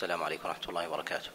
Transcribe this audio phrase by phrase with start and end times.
[0.00, 1.28] السلام عليكم ورحمة الله وبركاته.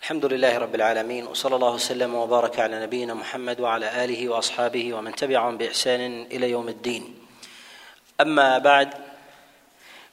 [0.00, 5.14] الحمد لله رب العالمين وصلى الله وسلم وبارك على نبينا محمد وعلى آله وأصحابه ومن
[5.14, 7.26] تبعهم بإحسان إلى يوم الدين.
[8.20, 8.94] أما بعد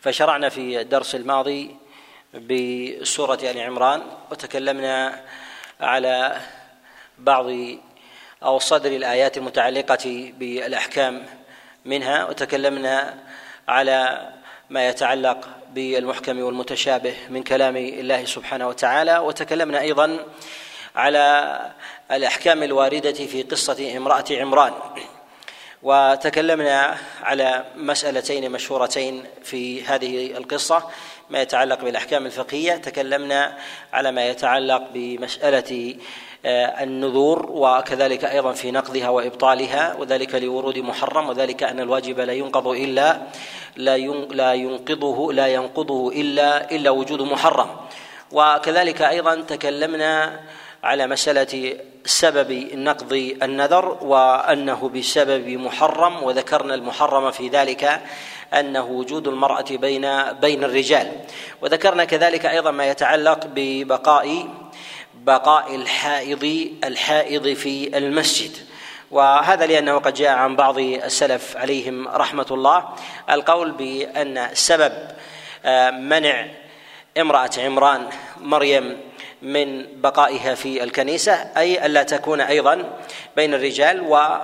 [0.02, 1.76] فشرعنا في الدرس الماضي
[2.34, 5.24] بسورة آل عمران وتكلمنا
[5.80, 6.42] على
[7.18, 7.46] بعض
[8.44, 11.26] أو صدر الآيات المتعلقة بالأحكام
[11.86, 13.24] منها وتكلمنا
[13.68, 14.30] على
[14.70, 20.20] ما يتعلق بالمحكم والمتشابه من كلام الله سبحانه وتعالى وتكلمنا أيضا
[20.96, 21.60] على
[22.12, 24.74] الأحكام الواردة في قصة امرأة عمران.
[25.84, 30.84] وتكلمنا على مسألتين مشهورتين في هذه القصة
[31.30, 33.58] ما يتعلق بالأحكام الفقهية تكلمنا
[33.94, 35.96] على ما يتعلق بمسألة
[36.46, 42.68] آه، النذور وكذلك أيضا في نقضها وإبطالها وذلك لورود محرم وذلك أن الواجب لا ينقض
[42.68, 43.22] إلا
[43.78, 43.98] لا
[44.32, 47.70] لا ينقضه لا ينقضه إلا إلا وجود محرم.
[48.32, 50.40] وكذلك أيضا تكلمنا
[50.84, 58.02] على مسألة سبب نقض النذر وأنه بسبب محرم وذكرنا المحرم في ذلك
[58.54, 61.12] أنه وجود المرأة بين بين الرجال.
[61.62, 64.48] وذكرنا كذلك أيضا ما يتعلق ببقاء
[65.14, 68.67] بقاء الحائض الحائض في المسجد.
[69.12, 72.90] وهذا لأنه قد جاء عن بعض السلف عليهم رحمة الله.
[73.30, 74.94] القول بأن سبب
[75.66, 76.48] آه، منع
[77.18, 78.10] امرأة عمران
[78.42, 78.98] مريم
[79.42, 82.98] من بقائها في الكنيسة أي ألا تكون أيضا
[83.36, 84.38] بين الرجال و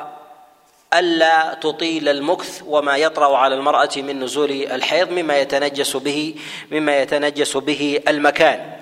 [0.93, 6.35] ألا تطيل المكث وما يطرأ على المرأة من نزول الحيض مما يتنجس به
[6.71, 8.79] مما يتنجس به المكان.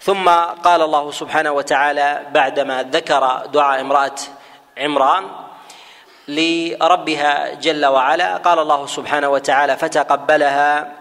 [0.00, 0.28] ثم
[0.64, 4.14] قال الله سبحانه وتعالى بعدما ذكر دعاء امرأة
[4.78, 5.24] عمران
[6.28, 8.36] لربها جل وعلا.
[8.36, 10.92] قال الله سبحانه وتعالى فتقبلها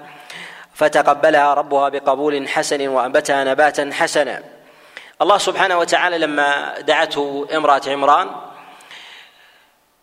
[0.73, 4.43] فتقبلها ربها بقبول حسن وأنبتها نباتا حسنا.
[5.21, 8.27] الله سبحانه وتعالى لما دعته امرأة عمران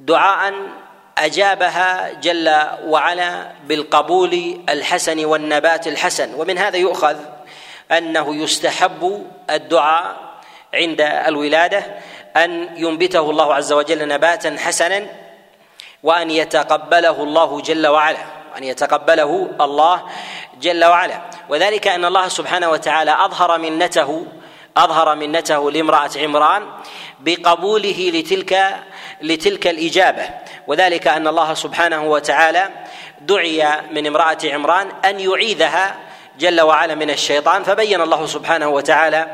[0.01, 0.55] دعاء
[1.19, 2.49] أجابها جل
[2.85, 6.35] وعلا بالقبول الحسن والنبات الحسن.
[6.35, 7.17] ومن هذا يؤخذ
[7.93, 10.17] أنه يستحب الدعاء
[10.75, 11.85] عند الولادة
[12.37, 15.07] أن ينبته الله عز وجل نباتا حسنا
[16.03, 18.19] وأن يتقبله الله جل وعلا
[18.59, 20.03] ان يتقبله الله
[20.61, 21.21] جل وعلا.
[21.49, 24.27] وذلك أن الله سبحانه وتعالى أظهر منته
[24.77, 26.63] أظهر منته لامرأة عمران
[27.21, 28.77] بقبوله لتلك
[29.23, 30.31] لتلك الإجابة.
[30.67, 32.71] وذلك أن الله سبحانه وتعالى
[33.21, 39.27] دعي من امرأة عمران أن يعيذها جل وعلا من الشيطان فبين الله سبحانه وتعالى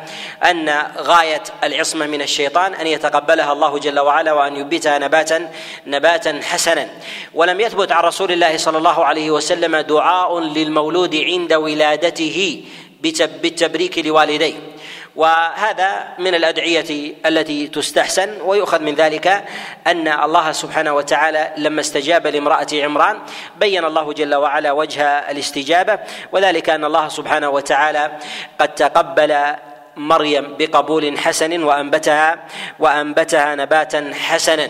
[0.44, 5.50] أن غاية العصمة من الشيطان أن يتقبلها الله جل وعلا وأن يبتها نباتا
[5.86, 6.88] نباتا حسنا.
[7.34, 12.64] ولم يثبت عن رسول الله صلى الله عليه وسلم دعاء للمولود عند ولادته
[13.42, 14.54] بالتبريك لوالديه.
[15.16, 19.44] وهذا من الأدعية التي تستحسن ويؤخذ من ذلك
[19.86, 23.18] أن الله سبحانه وتعالى لما استجاب لامرأة عمران
[23.60, 25.98] بين الله جل وعلا وجه الاستجابة
[26.32, 28.12] وذلك أن الله سبحانه وتعالى
[28.60, 29.36] قد تقبل
[29.96, 32.46] مريم بقبول حسن وأنبتها
[32.78, 34.68] وأنبتها نباتا حسنا.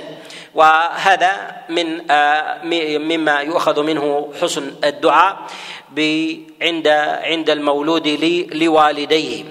[0.55, 1.33] وهذا
[1.69, 2.65] من آه،
[2.99, 5.37] مما يؤخذ منه حسن الدعاء
[6.63, 6.89] عند
[7.23, 8.09] عند المولود
[8.55, 9.45] لوالديه.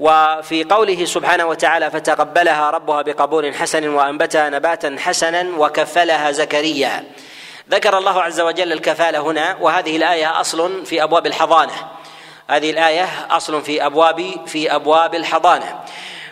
[0.00, 7.04] وفي قوله سبحانه وتعالى فتقبلها ربها بقبول حسن وأنبتها نباتا حسنا وكفلها زكريا.
[7.70, 11.72] ذكر الله عز وجل الكفالة هنا وهذه الآية أصل في أبواب الحضانة.
[12.50, 15.80] هذه الآية أصل في أبواب في أبواب الحضانة.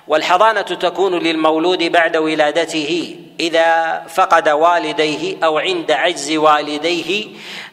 [0.09, 7.27] والحضانة تكون للمولود بعد ولادته إذا فقد والديه أو عند عجز والديه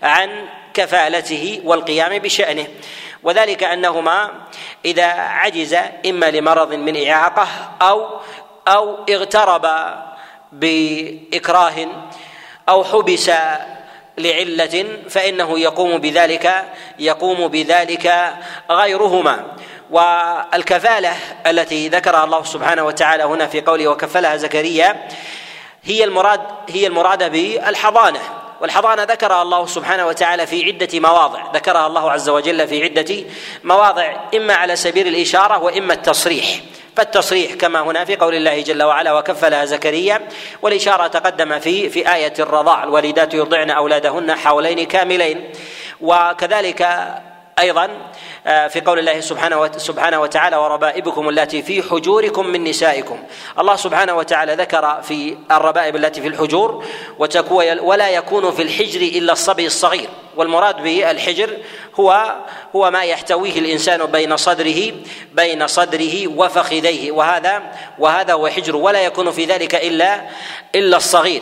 [0.03, 0.29] عن
[0.73, 2.67] كفالته والقيام بشأنه.
[3.25, 4.31] وذلك أنهما
[4.85, 7.47] إذا عجز إما لمرض من إعاقة
[7.81, 8.09] أو
[8.67, 9.67] أو اغترب
[10.51, 11.87] بإكراه
[12.69, 13.31] أو حبس
[14.17, 16.65] لعلة فإنه يقوم بذلك
[16.99, 18.33] يقوم بذلك
[18.71, 19.45] غيرهما.
[19.91, 21.13] والكفالة
[21.47, 25.07] التي ذكرها الله سبحانه وتعالى هنا في قوله وكفلها زكريا
[25.83, 28.19] هي المراد هي المراد بالحضانة.
[28.61, 31.51] والحضانة ذكرها الله سبحانه وتعالى في عدة مواضع.
[31.53, 33.15] ذكرها الله عز وجل في عدة
[33.63, 36.59] مواضع إما على سبيل الإشارة وإما التصريح.
[36.95, 40.21] فالتصريح كما هنا في قول الله جل وعلا وكفلها زكريا
[40.61, 45.49] والإشارة تقدم في في آية الرضاع الوالدات يرضعن أولادهن حولين كاملين
[46.01, 46.81] وكذلك
[47.59, 47.89] أيضا آه،
[48.45, 53.19] في قول الله سبحانه سبحانه وتعالى وربائبكم التي في حجوركم من نسائكم.
[53.59, 56.85] الله سبحانه وتعالى ذكر في الربائب التي في الحجور
[57.81, 60.09] ولا يكون في الحجر إلا الصبي الصغير.
[60.35, 61.57] والمراد بالحجر
[61.99, 62.35] هو
[62.75, 64.91] هو ما يحتويه الإنسان بين صدره
[65.33, 67.11] بين صدره وفخذيه.
[67.11, 67.63] وهذا
[67.99, 70.21] وهذا هو حجر ولا يكون في ذلك الا
[70.75, 71.41] إلا الصغير.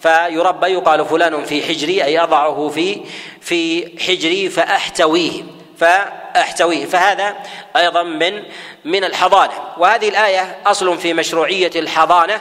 [0.00, 3.00] فيربى يقال فلان في حجري أي أضعه في
[3.40, 5.59] في حجري فأحتويه.
[5.80, 6.86] فأحتويه.
[6.86, 7.36] فهذا
[7.76, 8.42] أيضا من
[8.84, 9.52] من الحضانة.
[9.76, 12.40] وهذه الآية أصل في مشروعية الحضانة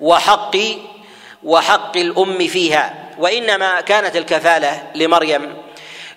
[0.00, 0.56] وحق
[1.44, 2.94] وحق الأم فيها.
[3.18, 5.56] وإنما كانت الكفالة لمريم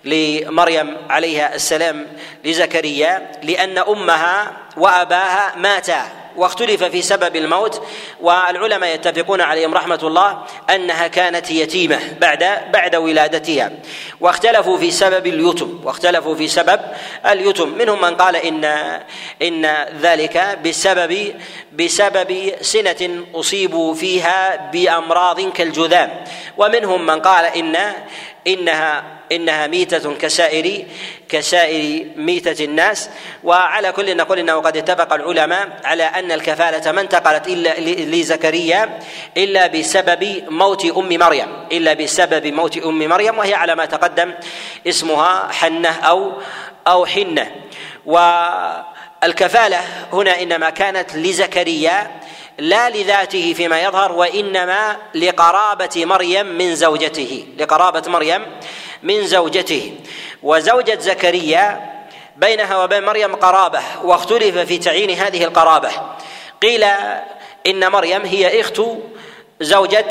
[0.04, 2.06] لمريم عليها السلام
[2.44, 6.19] لزكريا لأن أمها وأباها ماتا.
[6.36, 7.82] واختلف في سبب الموت
[8.20, 13.70] والعلماء يتفقون عليهم رحمة الله أنها كانت يتيمة بعد بعد ولادتها.
[14.20, 16.80] واختلفوا في سبب اليتم واختلفوا في سبب
[17.26, 17.68] اليتم.
[17.78, 18.64] منهم من قال إن
[19.42, 21.34] إن ذلك بسبب
[21.72, 26.24] بسبب سنة أصيبوا فيها بأمراض كالجذام.
[26.56, 27.92] ومنهم من قال إن
[28.46, 30.84] إنها إنها ميتة كسائر
[31.28, 33.10] كسائر ميتة الناس.
[33.44, 37.80] وعلى كل نقول إنه قد اتفق العلماء على أن الكفالة ما انتقلت الا
[38.16, 38.98] لزكريا
[39.36, 44.34] إلا بسبب موت أم مريم إلا بسبب موت أم مريم وهي على ما تقدم
[44.86, 46.32] اسمها حنة أو
[46.86, 47.50] أو حنة.
[48.06, 49.80] والكفالة
[50.12, 52.19] هنا إنما كانت لزكريا
[52.58, 58.46] لا لذاته فيما يظهر وإنما لقرابة مريم من زوجته لقرابة مريم
[59.02, 59.94] من زوجته.
[60.42, 61.90] وزوجة زكريا
[62.36, 65.90] بينها وبين مريم قرابة واختلف في تعيين هذه القرابة.
[66.62, 66.84] قيل
[67.66, 68.82] إن مريم هي أخت
[69.60, 70.08] زوجة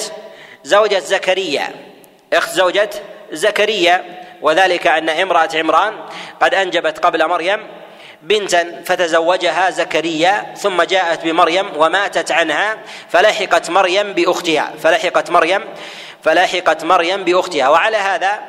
[0.63, 1.69] زوجة زكريا.
[2.33, 2.89] أخت زوجة
[3.31, 5.93] زكريا وذلك أن امرأة عمران
[6.41, 7.67] قد أنجبت قبل مريم
[8.21, 12.77] بنتا فتزوجها زكريا ثم جاءت بمريم وماتت عنها
[13.09, 15.61] فلحقت مريم بأختها فلحقت مريم
[16.23, 17.69] فلحقت مريم بأختها.
[17.69, 18.39] وعلى هذا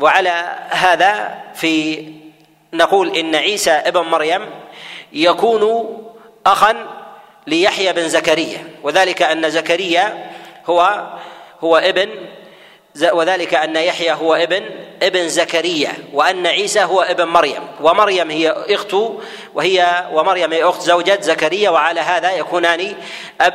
[0.00, 2.04] وعلى هذا في
[2.72, 4.46] نقول إن عيسى ابن مريم
[5.12, 5.94] يكون
[6.46, 6.86] اخا
[7.46, 8.68] ليحيى بن زكريا.
[8.82, 10.30] وذلك أن زكريا
[10.66, 11.06] هو
[11.60, 12.08] هو ابن
[13.02, 14.62] وذلك أن يحيى هو ابن
[15.02, 17.66] ابن زكريا وأن عيسى هو ابن مريم.
[17.80, 18.94] ومريم هي أخت
[19.54, 22.94] وهي ومريم هي أخت زوجة زكريا وعلى هذا يكونان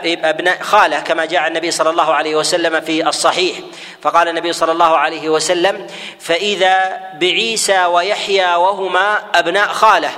[0.05, 3.57] ابناء خالة كما جاء النبي صلى الله عليه وسلم في الصحيح.
[4.01, 5.87] فقال النبي صلى الله عليه وسلم
[6.19, 10.09] فإذا بعيسى ويحيى وهما أبناء خالة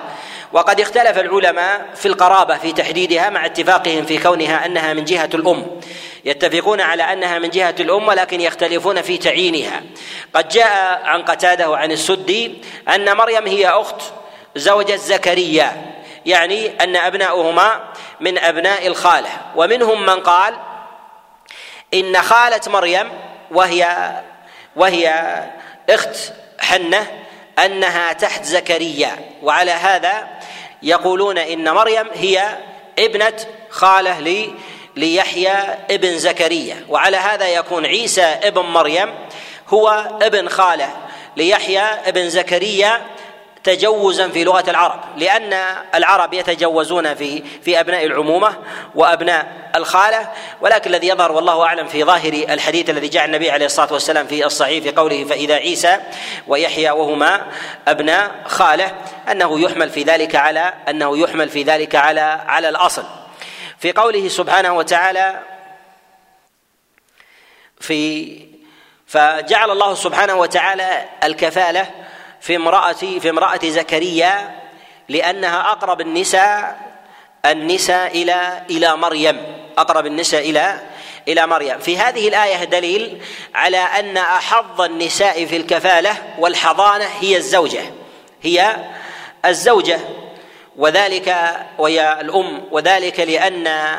[0.55, 5.81] وقد اختلف العلماء في القرابة في تحديدها مع اتفاقهم في كونها أنها من جهة الأم.
[6.25, 9.83] يتفقون على أنها من جهة الأم ولكن يختلفون في تعيينها.
[10.33, 12.61] قد جاء عن قتاده وعن السدي
[12.95, 14.01] أن مريم هي أخت
[14.55, 15.93] زوجة زكريا
[16.25, 17.83] يعني أن أبناؤهما
[18.19, 19.29] من أبناء الخالة.
[19.55, 20.53] ومنهم من قال
[21.93, 23.11] إن خالة مريم
[23.51, 24.11] وهي
[24.75, 25.13] وهي
[25.89, 26.15] أخت
[26.59, 27.24] حنة
[27.59, 29.15] أنها تحت زكريا.
[29.43, 30.27] وعلى هذا
[30.83, 32.57] يقولون إن مريم هي
[32.99, 33.37] ابنة
[33.69, 34.53] خالة لي
[34.95, 35.53] ليحيى
[35.91, 36.85] ابن زكريا.
[36.89, 39.15] وعلى هذا يكون عيسى ابن مريم
[39.67, 40.89] هو ابن خالة
[41.37, 43.01] ليحيى ابن زكريا
[43.65, 45.53] تجوزا في لغة العرب لأن
[45.95, 48.57] العرب يتجوزون في في أبناء العمومة
[48.95, 50.31] وأبناء الخالة
[50.61, 54.45] ولكن الذي يظهر والله أعلم في ظاهر الحديث الذي جاء النبي عليه الصلاة والسلام في
[54.45, 55.99] الصحيح في قوله فإذا عيسى
[56.47, 57.45] ويحيى وهما
[57.87, 58.95] أبناء خالة
[59.31, 63.03] أنه يحمل في ذلك على أنه يحمل في ذلك على على الأصل.
[63.79, 65.39] في قوله سبحانه وتعالى
[67.79, 68.39] في
[69.07, 72.04] فجعل الله سبحانه وتعالى الكفالة
[72.45, 74.55] في امرأة في امرأة زكريا
[75.09, 76.79] لأنها أقرب النساء
[77.45, 79.41] النساء إلى إلى مريم.
[79.77, 80.79] أقرب النساء إلى
[81.27, 81.79] إلى مريم.
[81.79, 83.21] في هذه الآية دليل
[83.55, 87.81] على أن أحظ النساء في الكفالة والحضانة هي الزوجة.
[88.41, 88.75] هي
[89.45, 89.99] الزوجة.
[90.75, 92.63] وذلك وهي الأم.
[92.71, 93.97] وذلك لأن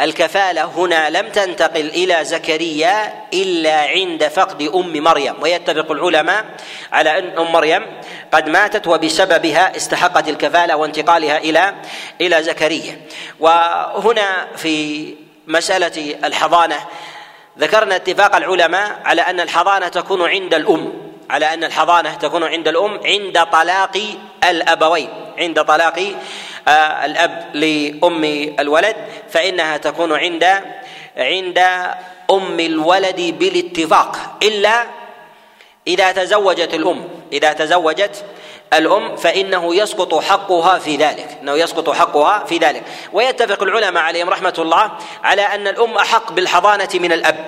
[0.00, 6.44] الكفالة هنا لم تنتقل إلى زكريا إلا عند فقد أم مريم ويتفق العلماء
[6.92, 7.86] على أن أم مريم
[8.32, 11.74] قد ماتت وبسببها استحقت الكفالة وانتقالها إلى
[12.20, 13.00] إلى زكريا.
[13.40, 15.06] وهنا في
[15.46, 16.76] مسألة الحضانة
[17.58, 20.92] ذكرنا اتفاق العلماء على أن الحضانة تكون عند الأم
[21.30, 23.98] على أن الحضانة تكون عند الأم عند طلاق
[24.44, 26.14] الأبوين عند طلاق
[26.68, 28.24] آه، الأب لأم
[28.60, 28.96] الولد
[29.30, 30.44] فإنها تكون عند
[31.16, 31.58] عند
[32.30, 34.16] أم الولد بالاتفاق.
[34.42, 34.86] إلا
[35.86, 38.24] إذا تزوجت الأم إذا تزوجت
[38.72, 42.82] الأم فإنه يسقط حقها في ذلك أنه يسقط حقها في ذلك.
[43.12, 44.90] ويتفق العلماء عليهم رحمة الله
[45.24, 47.46] على أن الأم أحق بالحضانة من الأب.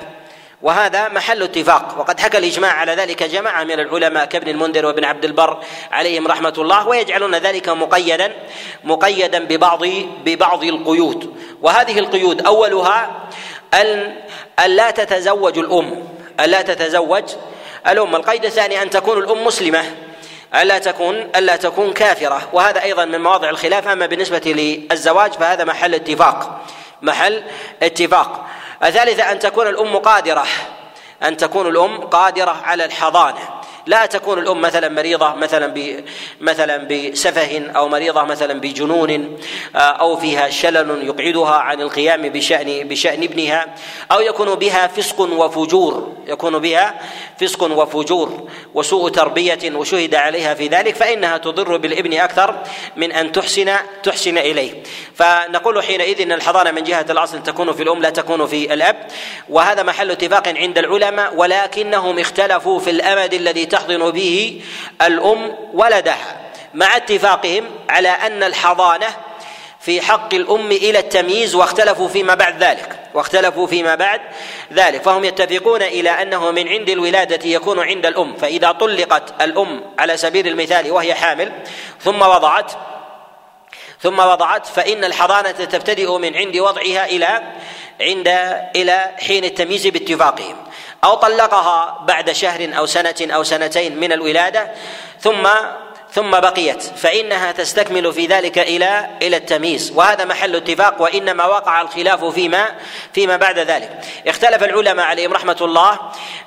[0.62, 1.94] وهذا محل اتفاق.
[1.98, 5.58] وقد حكى الإجماع على ذلك جماعة من العلماء كابن المنذر وابن عبد البر
[5.92, 8.32] عليهم رحمة الله ويجعلون ذلك مقيدا
[8.84, 9.84] مقيدا ببعض
[10.24, 11.36] ببعض القيود.
[11.62, 13.10] وهذه القيود أولها
[13.74, 14.14] أن
[14.66, 16.04] لا تتزوج الأم
[16.40, 17.24] الا تتزوج
[17.88, 18.16] الأم.
[18.16, 19.84] القيد الثاني أن تكون الأم مسلمة
[20.54, 22.48] الا تكون الا تكون كافرة.
[22.52, 23.88] وهذا أيضا من مواضع الخلاف.
[23.88, 24.42] أما بالنسبة
[24.90, 26.60] للزواج فهذا محل اتفاق
[27.02, 27.42] محل
[27.82, 28.46] اتفاق.
[28.84, 30.46] الثالثة أن تكون الأم قادرة
[31.22, 33.61] أن تكون الأم قادرة على الحضانة.
[33.86, 36.04] لا تكون الأم مثلا مريضة مثلا ب
[36.40, 39.38] مثلا بسفه أو مريضة مثلا بجنون
[39.76, 43.66] آه، أو فيها شلل يقعدها عن القيام بشان بشأن ابنها
[44.12, 46.94] أو يكون بها فسق وفجور يكون بها
[47.40, 52.62] فسق وفجور وسوء تربية وشهد عليها في ذلك فإنها تضر بالابن أكثر
[52.96, 53.72] من أن تحسن
[54.02, 54.82] تحسن إليه.
[55.14, 59.06] فنقول حينئذ إن الحضانة من جهة الأصل تكون في الأم لا تكون في الأب
[59.48, 64.62] وهذا محل اتفاق عند العلماء ولكنهم اختلفوا في الأمد الذي تحضن به
[65.02, 66.40] الأم ولدها
[66.74, 69.06] مع اتفاقهم على أن الحضانة
[69.80, 74.20] في حق الأم إلى التمييز واختلفوا فيما بعد ذلك واختلفوا فيما بعد
[74.72, 80.16] ذلك فهم يتفقون إلى أنه من عند الولادة يكون عند الأم فإذا طلقت الأم على
[80.16, 81.52] سبيل المثال وهي حامل
[82.00, 82.72] ثم وضعت
[84.00, 87.42] ثم وضعت فإن الحضانة تبتدئ من عند وضعها إلى
[88.00, 88.28] عند
[88.76, 90.56] إلى حين التمييز باتفاقهم.
[91.04, 94.70] أو طلقها بعد شهر أو سنة أو سنتين من الولادة
[95.20, 95.48] ثم
[96.12, 96.82] ثم بقيت.
[96.82, 99.92] فإنها تستكمل في ذلك إلى إلى التمييز.
[99.94, 102.66] وهذا محل اتفاق وإنما وقع الخلاف فيما
[103.12, 104.04] فيما بعد ذلك.
[104.26, 105.98] اختلف العلماء عليهم رحمة الله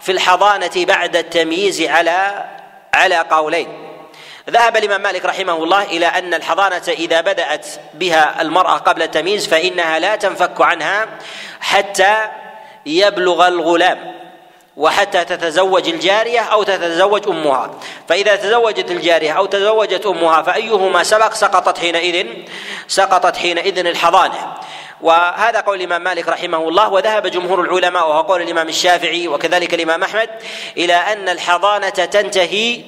[0.02, 2.46] في الحضانة بعد التمييز على
[2.94, 3.68] على قولين.
[4.50, 10.00] ذهب الإمام مالك رحمه الله إلى أن الحضانة إذا بدأت بها المرأة قبل التمييز فإنها
[10.00, 11.08] لا تنفك عنها
[11.62, 12.28] حتى
[12.86, 14.25] يبلغ الغلام.
[14.78, 17.72] وحتى تتزوج الجارية أو تتزوج أمها.
[18.10, 22.28] فإذا تزوجت الجارية أو تزوجت أمها فأيهما سبق سقطت حينئذ
[22.88, 24.54] سقطت حينئذ الحضانة.
[25.02, 30.04] وهذا قول الإمام مالك رحمه الله وذهب جمهور العلماء وهو قول الإمام الشافعي وكذلك الإمام
[30.04, 30.30] أحمد
[30.78, 32.82] إلى أن الحضانة تنتهي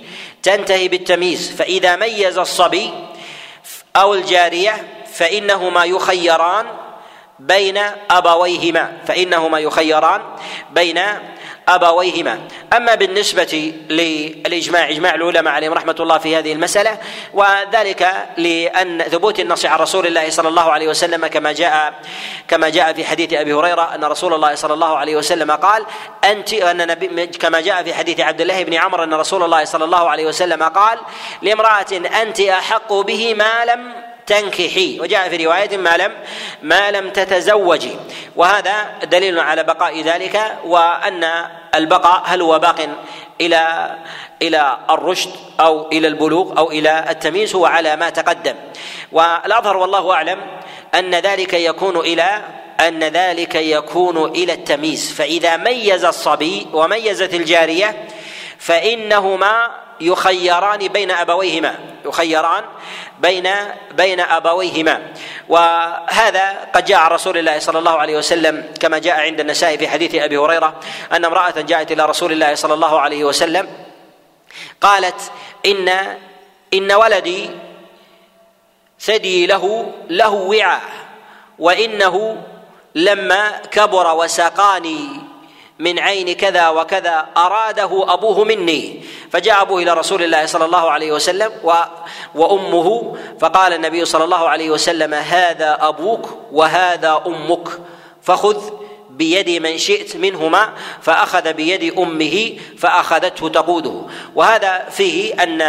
[0.44, 1.56] تنتهي بالتمييز.
[1.56, 2.94] فإذا ميز الصبي
[3.96, 6.66] أو الجارية فإنهما يخيران
[7.40, 7.80] بين
[8.12, 8.98] أبويهما.
[9.08, 10.22] فإنهما يخيران
[10.72, 11.00] بين
[11.68, 12.40] أبويهما.
[12.74, 16.98] أما بالنسبة للإجماع إجماع العلماء عليهم رحمة الله في هذه المسألة
[17.34, 21.94] وذلك لأن ثبوت النص عن رسول الله صلى الله عليه وسلم كما جاء
[22.48, 25.86] كما جاء في حديث أبي هريرة أن رسول الله صلى الله عليه وسلم قال
[26.24, 29.86] أنت أن نبي كما جاء في حديث عبد الله بن عمر أن رسول الله صلى
[29.86, 31.00] الله عليه وسلم قال
[31.42, 35.00] لامرأة أنت أحق به ما لم تنكحي.
[35.00, 36.12] وجاء في رواية ما لم
[36.62, 37.96] ما لم تتزوجي.
[38.36, 42.90] وهذا دليل على بقاء ذلك وأن البقاء هل هو باق
[43.42, 43.96] إلى
[44.42, 45.30] إلى الرشد
[45.60, 48.56] أو إلى البلوغ أو إلى التمييز هو على ما تقدم.
[49.12, 50.40] والأظهر والله أعلم
[50.96, 52.42] أن ذلك يكون إلى
[52.80, 55.12] أن ذلك يكون إلى التمييز.
[55.12, 58.08] فإذا ميز الصبي وميزت الجارية
[58.60, 61.76] فإنهما يخيران بين أبويهما
[62.06, 62.64] يخيران
[63.20, 63.50] بين
[63.92, 65.02] بين أبويهما.
[65.50, 69.88] وهذا قد جاء عن رسول الله صلى الله عليه وسلم كما جاء عند النسائي في
[69.88, 70.80] حديث أبي هريرة
[71.12, 73.68] أن امرأة جاءت إلى رسول الله صلى الله عليه وسلم
[74.82, 75.32] قالت
[75.66, 75.90] إن
[76.74, 77.50] إن ولدي
[79.00, 80.82] ثدي له له وعاء
[81.60, 82.44] وإنه
[82.96, 85.27] لما كبر وساقاني
[85.80, 89.04] من عين كذا وكذا أراده أبوه مني.
[89.32, 91.74] فجاء أبوه إلى رسول الله صلى الله عليه وسلم و
[92.36, 97.68] وأمه فقال النبي صلى الله عليه وسلم هذا أبوك وهذا أمك
[98.22, 98.77] فخذ
[99.18, 104.02] بيد من شئت منهما فأخذ بيد أمه فأخذته تقوده.
[104.36, 105.62] وهذا فيه أن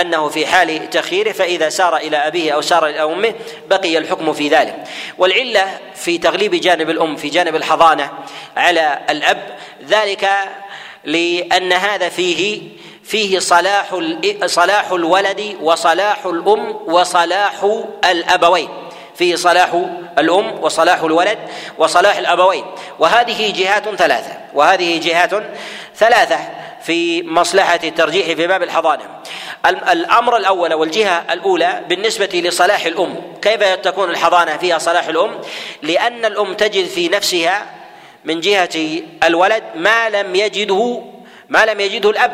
[0.00, 3.34] أنه في حال تخييره فإذا سار إلى أبيه أو سار إلى أمه
[3.70, 4.84] بقي الحكم في ذلك.
[5.18, 8.10] والعلة في تغليب جانب الأم في جانب الحضانة
[8.56, 9.56] على الأب
[9.88, 10.30] ذلك
[11.04, 12.62] لأن هذا فيه
[13.04, 14.00] فيه صلاح
[14.46, 18.68] صلاح الولد وصلاح الأم وصلاح الأبوين.
[19.18, 19.84] فيه صلاح
[20.18, 21.38] الأم وصلاح الولد
[21.78, 22.64] وصلاح الأبوين.
[22.98, 24.32] وهذه جهات ثلاثة.
[24.54, 25.30] وهذه جهات
[25.96, 26.38] ثلاثة
[26.82, 29.04] في مصلحة الترجيح في باب الحضانة.
[29.66, 33.20] الأمر الأول والجهة الأولى بالنسبة لصلاح الأم.
[33.42, 35.40] كيف تكون الحضانة فيها صلاح الأم؟
[35.82, 37.66] لأن الأم تجد في نفسها
[38.24, 41.02] من جهة الولد ما لم يجده
[41.48, 42.32] ما لم يجده الأب.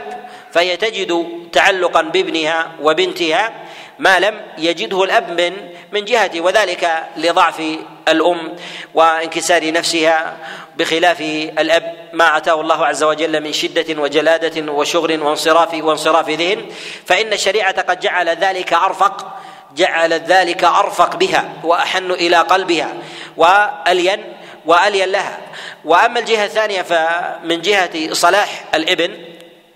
[0.52, 3.52] فهي تجد تعلقا بابنها وبنتها
[4.02, 5.52] ما لم يجده الأب من
[5.92, 7.62] من جهته وذلك لضعف
[8.08, 8.56] الأم
[8.94, 10.36] وانكسار نفسها
[10.76, 11.20] بخلاف
[11.58, 16.66] الأب ما أتاه الله عز وجل من شدة وجلادة وشغل وانصراف وانصراف ذهن.
[17.06, 19.38] فإن الشريعة قد جعل ذلك ارفق
[19.76, 22.92] جعل ذلك أرفق بها وأحن إلى قلبها
[23.36, 24.24] والين
[24.66, 25.38] وألين لها.
[25.84, 29.18] وأما الجهة الثانية فمن جهة صلاح الابن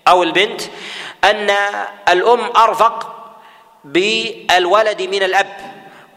[0.07, 0.61] أو البنت
[1.23, 1.55] أن
[2.09, 3.16] الأم أرفق
[3.87, 5.57] بالولد من الأب.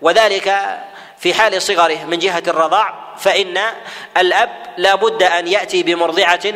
[0.02, 0.78] وذلك
[1.18, 3.58] في حال صغره من جهة الرضاع فإن
[4.16, 6.54] الأب لا بد أن يأتي بمرضعه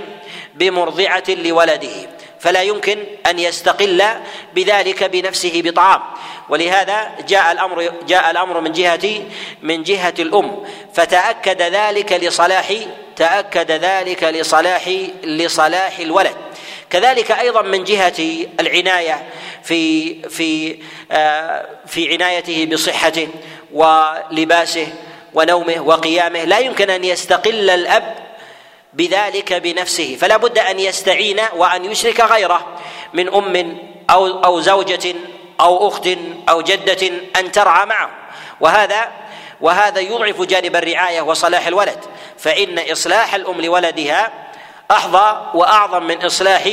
[0.54, 2.08] بمرضعة لولده.
[2.40, 4.04] فلا يمكن أن يستقل
[4.54, 6.00] بذلك بنفسه بطعام.
[6.48, 9.22] ولهذا جاء الامر جاء الأمر من جهه
[9.62, 10.64] من جهة الأم.
[10.94, 12.72] فتأكد ذلك لصلاح
[13.16, 14.88] تأكد ذلك لصلاح
[15.24, 16.36] لصلاح الولد.
[16.90, 19.22] كذلك أيضا من جهة العناية.
[19.64, 20.78] في في
[21.12, 23.28] آه، في عنايته بصحته
[23.72, 24.86] ولباسه
[25.34, 26.44] ونومه وقيامه.
[26.44, 28.14] لا يمكن أن يستقل الأب
[28.92, 30.16] بذلك بنفسه.
[30.20, 32.78] فلا بد أن يستعين وأن يشرك غيره
[33.14, 33.78] من أم
[34.10, 35.14] أو أو زوجة
[35.60, 36.08] أو أخت
[36.48, 38.10] أو جدة أن ترعى معه.
[38.60, 39.08] وهذا
[39.60, 41.98] وهذا يضعف جانب الرعاية وصلاح الولد.
[42.38, 44.32] فإن إصلاح الأم لولدها
[44.90, 46.68] أحظى وأعظم من إصلاح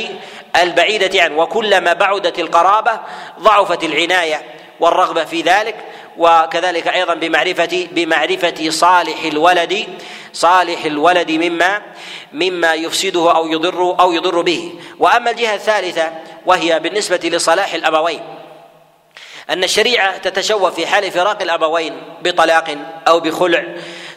[0.62, 3.00] البعيدة عنه وكلما بعدت القرابة
[3.40, 4.42] ضعفت العناية
[4.80, 5.76] والرغبة في ذلك.
[6.18, 9.86] وكذلك أيضا بمعرفة بمعرفة صالح الولد
[10.32, 11.82] صالح الولد مما
[12.32, 14.72] مما يفسده أو يضر أو يضر به.
[14.98, 16.12] وأما الجهة الثالثة
[16.46, 18.20] وهي بالنسبة لصلاح الأبوين
[19.50, 22.76] أن الشريعة تتشوف في حال فراق الأبوين بطلاق
[23.08, 23.64] أو بخلع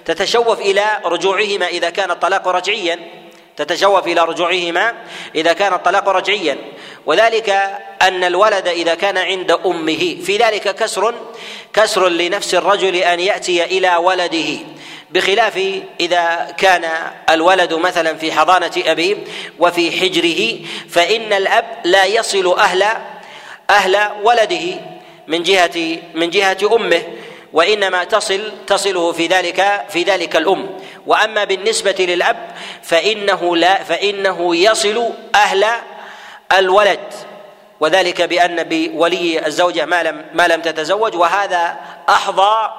[0.05, 2.99] تتشوف إلى رجوعهما إذا كان الطلاق رجعيا.
[3.57, 4.93] تتشوف إلى رجوعهما
[5.35, 6.57] إذا كان الطلاق رجعيا.
[7.05, 7.49] وذلك
[8.01, 10.17] أن الولد إذا كان عند أمه.
[10.25, 11.13] في ذلك كسر
[11.73, 14.57] كسر لنفس الرجل أن يأتي إلى ولده.
[15.11, 16.85] بخلاف إذا كان
[17.29, 19.15] الولد مثلا في حضانة أبيه
[19.59, 20.59] وفي حجره
[20.89, 22.85] فإن الأب لا يصل أهل
[23.69, 24.79] أهل ولده
[25.27, 27.01] من جهة من جهة أمه
[27.53, 30.69] وإنما تصل تصله في ذلك في ذلك الأم.
[31.07, 32.51] وأما بالنسبة للأب
[32.83, 35.65] فإنه لا فإنه يصل أهل
[36.57, 37.13] الولد
[37.79, 41.75] وذلك بأن بولي الزوجة ما لم ما لم تتزوج وهذا
[42.09, 42.69] أحظى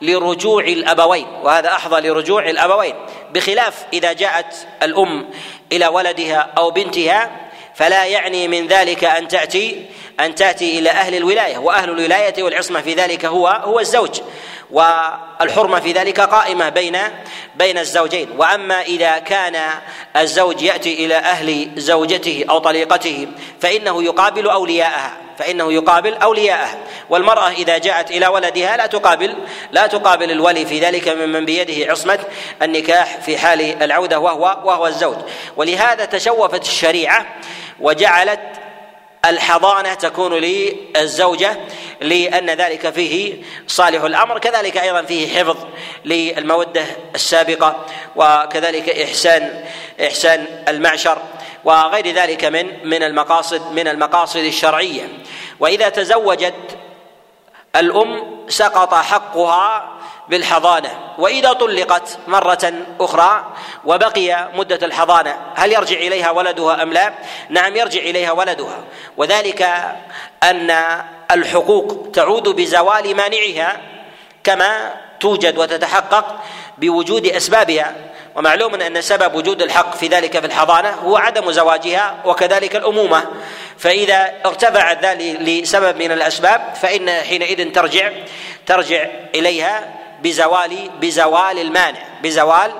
[0.00, 2.94] لرجوع الأبوين وهذا أحظى لرجوع الأبوين
[3.32, 5.30] بخلاف إذا جاءت الأم
[5.72, 7.30] إلى ولدها أو بنتها
[7.74, 9.86] فلا يعني من ذلك أن تأتي
[10.20, 14.20] أن تأتي إلى أهل الولاية وأهل الولاية والعصمة في ذلك هو هو الزوج
[14.70, 16.98] والحرمة في ذلك قائمة بين
[17.56, 18.28] بين الزوجين.
[18.38, 19.56] وأما إذا كان
[20.16, 23.28] الزوج يأتي إلى أهل زوجته أو طليقته
[23.60, 26.78] فإنه يقابل أولياءها فإنه يقابل أولياءها.
[27.10, 29.36] والمرأة إذا جاءت إلى ولدها لا تقابل
[29.72, 32.18] لا تقابل الولي في ذلك ممن بيده عصمة
[32.62, 35.16] النكاح في حال العودة وهو وهو الزوج.
[35.56, 37.26] ولهذا تشوفت الشريعة
[37.80, 38.40] وجعلت
[39.24, 41.56] الحضانة تكون للزوجه
[42.00, 45.56] لأن ذلك فيه صالح الأمر كذلك أيضا فيه حفظ
[46.04, 46.84] للمودة
[47.14, 49.64] السابقة وكذلك إحسان
[50.06, 51.18] إحسان المعشر
[51.64, 55.08] وغير ذلك من من المقاصد من المقاصد الشرعية.
[55.60, 56.78] وإذا تزوجت
[57.76, 59.94] الأم سقط حقها
[60.28, 60.90] بالحضانة.
[61.18, 63.52] وإذا طلقت مرة أخرى
[63.84, 67.12] وبقي مدة الحضانة هل يرجع إليها ولدها أم لا؟
[67.48, 68.84] نعم يرجع إليها ولدها.
[69.16, 69.62] وذلك
[70.42, 73.76] أن الحقوق تعود بزوال مانعها
[74.44, 76.40] كما توجد وتتحقق
[76.78, 77.94] بوجود أسبابها.
[78.36, 83.24] ومعلوم أن سبب وجود الحق في ذلك في الحضانة هو عدم زواجها وكذلك الأمومة.
[83.78, 88.10] فإذا ارتفعت ذلك لسبب من الأسباب فإن حينئذ ترجع
[88.66, 92.72] ترجع إليها بزوال بزوال المانع بزوال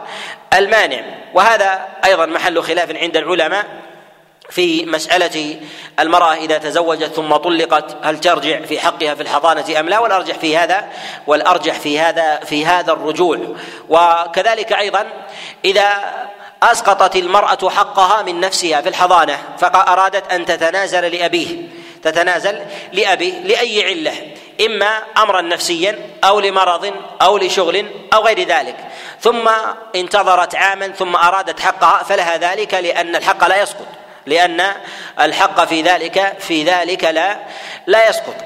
[0.54, 1.04] المانع.
[1.34, 3.66] وهذا أيضا محل خلاف عند العلماء
[4.50, 5.60] في مسألة
[6.00, 10.56] المرأة إذا تزوجت ثم طلقت هل ترجع في حقها في الحضانة أم لا؟ والأرجح في
[10.56, 10.88] هذا
[11.26, 13.38] والأرجح في هذا في هذا الرجوع.
[13.88, 15.06] وكذلك أيضا
[15.64, 15.90] إذا
[16.62, 21.68] أسقطت المرأة حقها من نفسها في الحضانة فأرادت أن تتنازل لأبيه
[22.02, 22.60] تتنازل
[22.92, 24.12] لأبيه لأي علة؟
[24.60, 28.76] إما أمرا نفسيا أو لمرض أو لشغل أو غير ذلك.
[29.20, 29.50] ثم
[29.96, 33.86] انتظرت عاما ثم أرادت حقها فلها ذلك لأن الحق لا يسقط.
[34.26, 34.72] لأن
[35.20, 37.38] الحق في ذلك في ذلك لا
[37.86, 38.36] لا يسقط.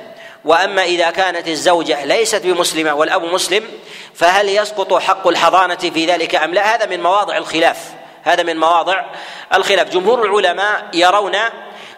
[0.44, 3.64] وأما إذا كانت الزوجة ليست بمسلمة والأب مسلم
[4.14, 7.78] فهل يسقط حق الحضانة في ذلك أم لا؟ هذا من مواضع الخلاف.
[8.24, 9.04] هذا من مواضع
[9.54, 9.88] الخلاف.
[9.88, 11.34] جمهور العلماء يرون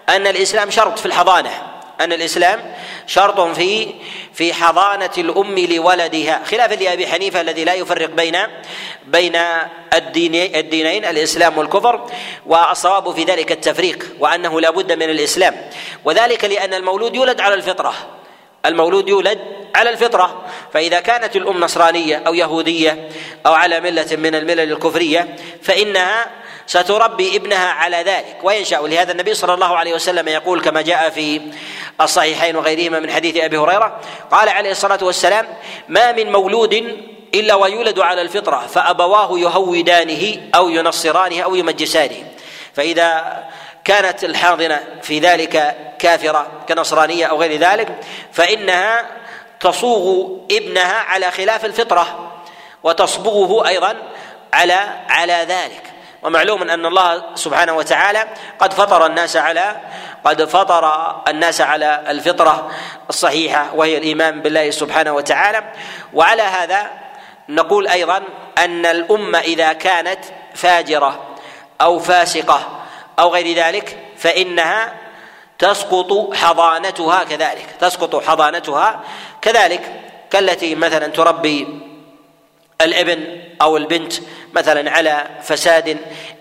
[0.09, 1.80] أن الإسلام شرط في الحضانة.
[2.01, 2.75] أن الإسلام
[3.07, 3.95] شرط في
[4.35, 6.43] في حضانة الأم لولدها.
[6.45, 8.37] خلافا لابي حنيفة الذي لا يفرق بين
[9.07, 9.37] بين
[9.95, 12.07] الدينين الإسلام والكفر
[12.47, 15.71] والصواب في ذلك التفريق وأنه لا بد من الإسلام.
[16.05, 17.95] وذلك لأن المولود يولد على الفطرة.
[18.67, 19.39] المولود يولد
[19.75, 20.45] على الفطرة.
[20.73, 23.09] فإذا كانت الأم نصرانية أو يهودية
[23.47, 26.27] أو على ملة من الملل الكفرية فإنها
[26.71, 28.37] ستربي ابنها على ذلك.
[28.43, 31.41] وينشا ولهذا النبي صلى الله عليه وسلم يقول كما جاء في
[32.01, 35.47] الصحيحين وغيرهما من حديث أبي هريرة قال عليه الصلاة والسلام
[35.89, 36.75] ما من مولود
[37.35, 42.25] إلا ويولد على الفطرة فأبواه يهودانه أو ينصرانه أو يمجسانه.
[42.75, 43.45] فإذا
[43.85, 47.89] كانت الحاضنة في ذلك كافرة كنصرانية أو غير ذلك
[48.33, 49.07] فإنها
[49.61, 52.33] تصوغ ابنها على خلاف الفطرة
[52.83, 53.97] وتصبغه أيضا
[54.53, 54.79] على
[55.09, 55.90] على ذلك.
[56.23, 58.29] ومعلوم أن الله سبحانه وتعالى
[58.59, 59.77] قد فطر الناس على
[60.25, 62.71] قد فطر الناس على الفطرة
[63.09, 65.65] الصحيحة وهي الإيمان بالله سبحانه وتعالى.
[66.15, 66.91] وعلى هذا
[67.49, 68.23] نقول أيضا
[68.59, 71.37] أن الأمة إذا كانت فاجرة
[71.81, 72.69] أو فاسقة
[73.19, 74.93] أو غير ذلك فإنها
[75.59, 79.01] تسقط حضانتها كذلك تسقط حضانتها
[79.43, 80.01] كذلك.
[80.31, 81.81] كالتي مثلا تربي
[82.81, 84.13] الإبن أو البنت
[84.55, 85.97] مثلا على فساد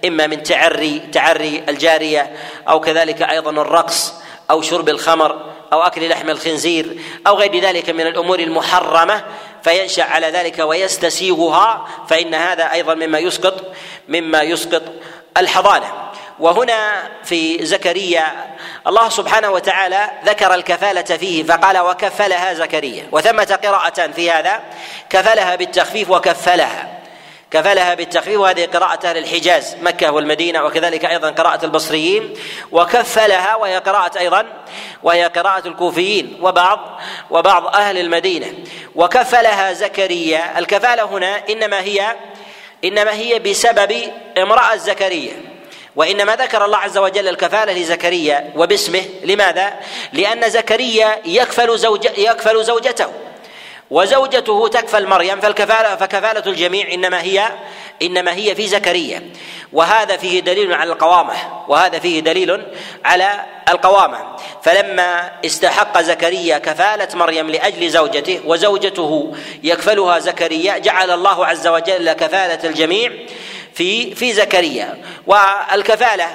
[0.06, 2.32] إما من تعري تعري الجارية
[2.70, 4.14] أو كذلك أيضا الرقص
[4.52, 9.24] أو شرب الخمر أو أكل لحم الخنزير أو غير ذلك من الأمور المحرمة
[9.64, 13.74] فينشأ على ذلك ويستسيغها فإن هذا أيضا مما يسقط
[14.08, 14.82] مما يسقط
[15.38, 15.86] الحضانة.
[16.40, 18.56] وهنا في زكريا
[18.88, 24.62] الله سبحانه وتعالى ذكر الكفالة فيه فقال وكفلها زكريا وثمة قراءة في هذا
[25.10, 26.99] كفلها بالتخفيف وكفلها.
[27.52, 32.34] كفلها بالتخفيف وهذه قراءة أهل الحجاز مكة والمدينة وكذلك أيضا قراءة البصريين
[32.72, 34.46] وكفلها وهي قراءة أيضا
[35.04, 38.54] وهي قراءة الكوفيين وبعض وبعض أهل المدينة.
[38.96, 40.60] وكفلها زكريا.
[40.60, 42.16] الكفالة هنا إنما هي
[42.84, 45.34] إنما هي بسبب امرأة زكريا.
[45.96, 49.04] وإنما ذكر الله عز وجل الكفالة لزكريا وباسمه.
[49.24, 49.74] لماذا؟
[50.14, 53.29] لأن زكريا يكفل زوج يكفل زوجته.
[53.92, 57.50] وزوجته تكفل مريم فالكفاله فكفالة الجميع إنما هي
[58.02, 59.30] إنما هي في زكريا.
[59.74, 61.34] وهذا فيه دليل على القوامة
[61.68, 62.64] وهذا فيه دليل
[63.06, 64.36] على القوامة.
[64.64, 72.70] فلما استحق زكريا كفالة مريم لأجل زوجته وزوجته يكفلها زكريا جعل الله عز وجل كفالة
[72.70, 73.12] الجميع
[73.74, 74.98] في في زكريا.
[75.28, 76.28] والكفالة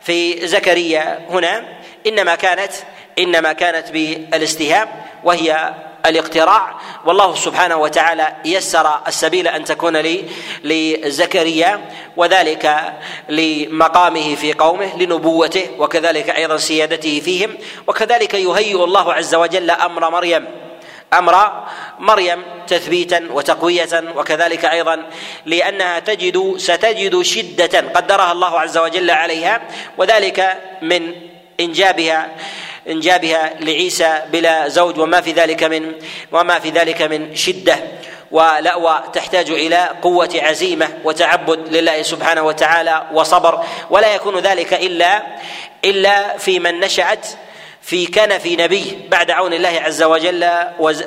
[0.00, 1.64] في زكريا هنا
[2.06, 2.72] إنما كانت
[3.18, 4.88] إنما كانت بالاستهام
[5.24, 5.74] وهي
[6.06, 6.74] الاقتراع.
[7.06, 10.24] والله سبحانه وتعالى يسر السبيل أن تكون لي
[10.64, 11.80] لزكريا
[12.16, 12.92] وذلك
[13.28, 20.44] لمقامه في قومه لنبوته وكذلك أيضا سيادته فيهم وكذلك يهيئ الله عز وجل أمر مريم.
[21.12, 21.64] أمر
[21.98, 25.02] مريم تثبيتا وتقوية وكذلك أيضا
[25.46, 29.62] لأنها تجد ستجد شدة قدرها الله عز وجل عليها
[29.98, 31.12] وذلك من
[31.60, 32.28] إنجابها.
[32.90, 35.92] انجابها لعيسى بلا زوج وما في ذلك من
[36.32, 37.76] وما في ذلك من شدة.
[38.30, 43.64] ولأوى تحتاج إلى قوة عزيمة وتعبد لله سبحانه وتعالى وصبر.
[43.90, 45.22] ولا يكون ذلك إلا
[45.84, 47.26] إلا في من نشأت
[47.82, 50.50] في كنف نبيه بعد عون الله عز وجل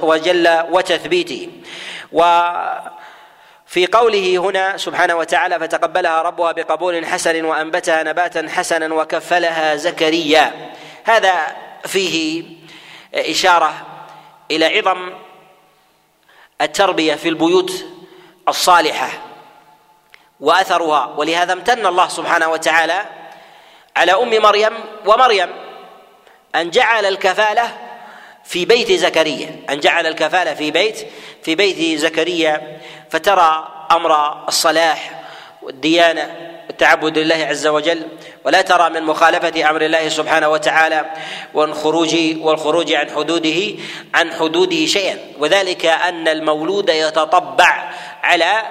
[0.01, 1.49] وجل وتثبيته.
[2.11, 2.41] و
[3.67, 10.51] في قوله هنا سبحانه وتعالى فتقبلها ربها بقبول حسن وأنبتها نباتا حسنا وكفلها زكريا.
[11.03, 11.33] هذا
[11.85, 12.43] فيه
[13.13, 13.85] إشارة
[14.51, 15.09] إلى عظم
[16.61, 17.85] التربية في البيوت
[18.47, 19.09] الصالحة
[20.39, 23.05] وأثرها ولهذا امتن الله سبحانه وتعالى
[23.95, 24.73] على أم مريم
[25.05, 25.49] ومريم
[26.55, 27.77] أن جعل الكفالة
[28.43, 31.07] في بيت زكريا أن جعل الكفالة في بيت
[31.43, 35.23] في بيت زكريا فترى أمر الصلاح
[35.61, 38.07] والديانة والتعبد لله عز وجل
[38.43, 41.05] ولا ترى من مخالفة أمر الله سبحانه وتعالى
[41.53, 43.75] والخروج والخروج عن حدوده
[44.13, 45.17] عن حدوده شيئا.
[45.39, 48.61] وذلك أن المولود يتطبع على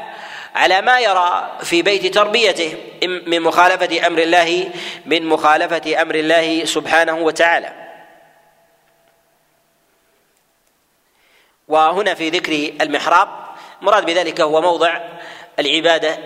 [0.54, 4.70] على ما يرى في بيت تربيته من مخالفة أمر الله
[5.06, 7.72] من مخالفة أمر الله سبحانه وتعالى.
[11.68, 13.28] وهنا في ذكر المحراب
[13.82, 15.00] مراد بذلك هو موضع
[15.58, 16.18] العبادة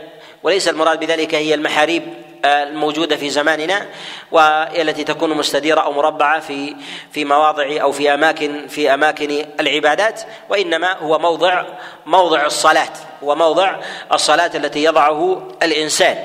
[0.43, 2.03] وليس المراد بذلك هي المحاريب
[2.45, 3.87] الموجودة في زماننا
[4.33, 6.77] والتي تكون مستديرة أو مربعة في
[7.13, 11.65] في مواضع أو في أماكن في أماكن العبادات وإنما هو موضع
[12.07, 12.93] موضع الصلاة
[13.25, 13.77] هو موضع
[14.13, 16.25] الصلاة التي يضعه الإنسان.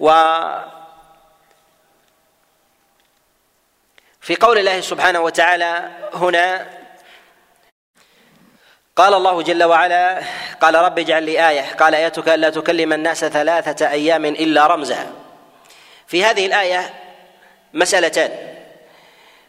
[0.00, 0.10] و
[4.20, 6.77] في قول الله سبحانه وتعالى هنا
[8.98, 10.20] قال الله جل وعلا
[10.60, 15.06] قال رب اجعل لي آية قال آيتك ألا تكلم الناس ثلاثة أيام إلا رمزا
[16.06, 16.94] في هذه الآية
[17.74, 18.30] مسألتان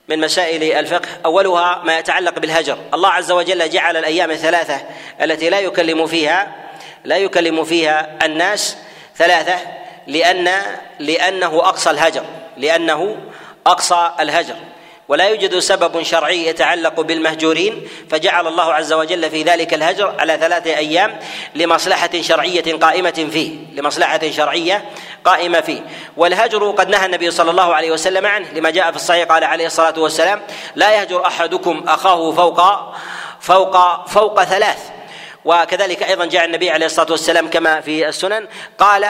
[0.07, 1.07] من مسائل الفقه.
[1.25, 2.77] أولها ما يتعلق بالهجر.
[2.93, 4.81] الله عز وجل جعل الأيام الثلاثة
[5.21, 6.55] التي لا يكلم فيها
[7.03, 8.77] لا يكلم فيها الناس
[9.15, 9.59] ثلاثة
[10.07, 10.49] لأن
[10.99, 12.25] لأنه أقصى الهجر
[12.57, 13.17] لأنه
[13.67, 14.55] أقصى الهجر.
[15.09, 20.77] ولا يوجد سبب شرعي يتعلق بالمهجورين فجعل الله عز وجل في ذلك الهجر على ثلاثة
[20.77, 21.19] أيام
[21.55, 24.85] لمصلحة شرعية قائمة فيه لمصلحة شرعية
[25.25, 25.81] قائمة فيه.
[26.17, 29.65] والهجر قد نهى النبي صلى الله عليه وسلم عنه لما جاء في الصحيح قال عليه
[29.65, 30.41] الصلاة والسلام
[30.75, 32.61] لا يهجر أحدكم أخاه فوق
[33.39, 34.79] فوق فوق ثلاث.
[35.45, 39.07] وكذلك أيضا جاء النبي عليه الصلاة والسلام كما في السنن قال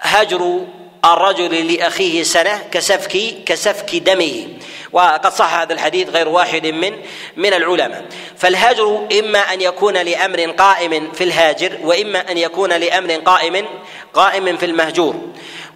[0.00, 0.60] هجر
[1.04, 4.46] الرجل لأخيه سنة كسفك كسفك دمه.
[4.94, 6.92] وقد صح هذا الحديث غير واحد من
[7.36, 8.04] من العلماء.
[8.36, 13.66] فالهجر إما أن يكون لأمر قائم في الهاجر وإما أن يكون لأمر قائم
[14.14, 15.14] قائم في المهجور.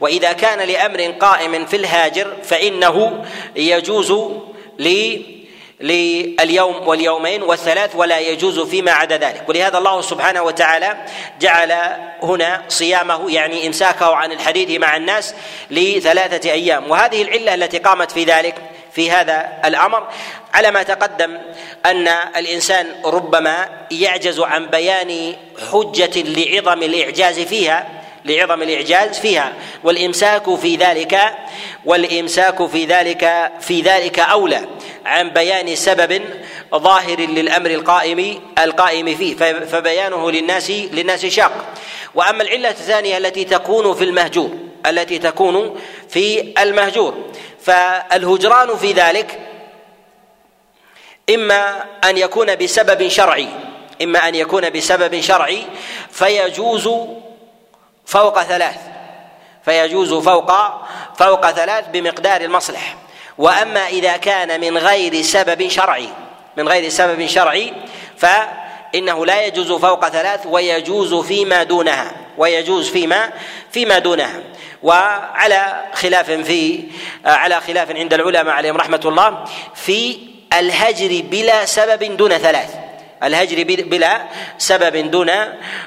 [0.00, 3.24] وإذا كان لأمر قائم في الهاجر فإنه
[3.56, 4.14] يجوز
[4.78, 5.38] لي
[5.80, 9.48] لليوم واليومين والثلاث ولا يجوز فيما عدا ذلك.
[9.48, 10.96] ولهذا الله سبحانه وتعالى
[11.40, 11.72] جعل
[12.22, 15.34] هنا صيامه يعني إمساكه عن الحديث مع الناس
[15.70, 16.90] لثلاثة أيام.
[16.90, 18.54] وهذه العلة التي قامت في ذلك
[18.92, 20.08] في هذا الأمر
[20.54, 21.38] على ما تقدم
[21.86, 25.34] أن الإنسان ربما يعجز عن بيان
[25.72, 29.52] حجة لعظم الإعجاز فيها لعظم الإعجاز فيها
[29.84, 31.20] والإمساك في ذلك
[31.84, 34.64] والإمساك في ذلك في ذلك أولى
[35.06, 36.22] عن بيان سبب
[36.74, 41.74] ظاهر للأمر القائم القائم فيه فبيانه للناس للناس شاق.
[42.14, 44.50] وأما العلة الثانية التي تكون في المهجور
[44.86, 47.14] التي تكون في المهجور.
[47.62, 49.40] فالهجران في ذلك
[51.34, 53.48] إما أن يكون بسبب شرعي
[54.02, 55.66] إما أن يكون بسبب شرعي
[56.10, 56.88] فيجوز
[58.06, 58.76] فوق ثلاث
[59.64, 60.52] فيجوز فوق
[61.18, 62.96] فوق ثلاث بمقدار المصلح.
[63.38, 66.08] وأما إذا كان من غير سبب شرعي
[66.56, 67.72] من غير سبب شرعي
[68.16, 72.12] فإنه لا يجوز فوق ثلاث ويجوز فيما دونها.
[72.38, 73.30] ويجوز فيما
[73.70, 74.42] فيما دونها.
[74.82, 76.82] وعلى خلاف في
[77.24, 80.18] على خلاف عند العلماء عليهم رحمة الله في
[80.52, 82.74] الهجر بلا سبب دون ثلاث.
[83.22, 84.22] الهجر بلا
[84.58, 85.30] سبب دون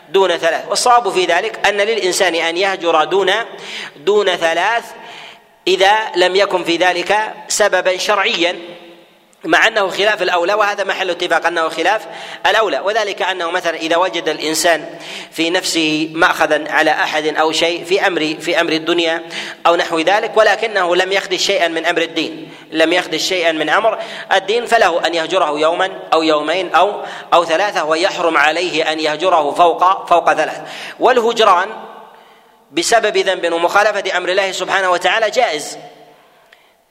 [0.10, 0.68] دون ثلاث.
[0.70, 3.32] والصواب في ذلك أن للإنسان أن يهجر دون
[3.96, 4.84] دون ثلاث
[5.68, 8.56] إذا لم يكن في ذلك سببا شرعيا.
[9.44, 12.02] مع أنه خلاف الأولى وهذا محل اتفاق أنه خلاف
[12.48, 12.80] الأولى.
[12.80, 14.86] وذلك أنه مثلا إذا وجد الإنسان
[15.32, 19.22] في نفسه ماخذا على أحد أو شيء في أمر في أمر الدنيا
[19.68, 24.00] أو نحو ذلك ولكنه لم يخدش شيئا من أمر الدين لم يخدش شيئا من أمر
[24.34, 27.02] الدين فله أن يهجره يوما أو يومين أو
[27.34, 30.62] أو ثلاثة ويحرم عليه أن يهجره فوق فوق ثلاث.
[31.00, 31.70] والهجران
[32.72, 35.78] بسبب ذنب ومخالفة أمر الله سبحانه وتعالى جائز.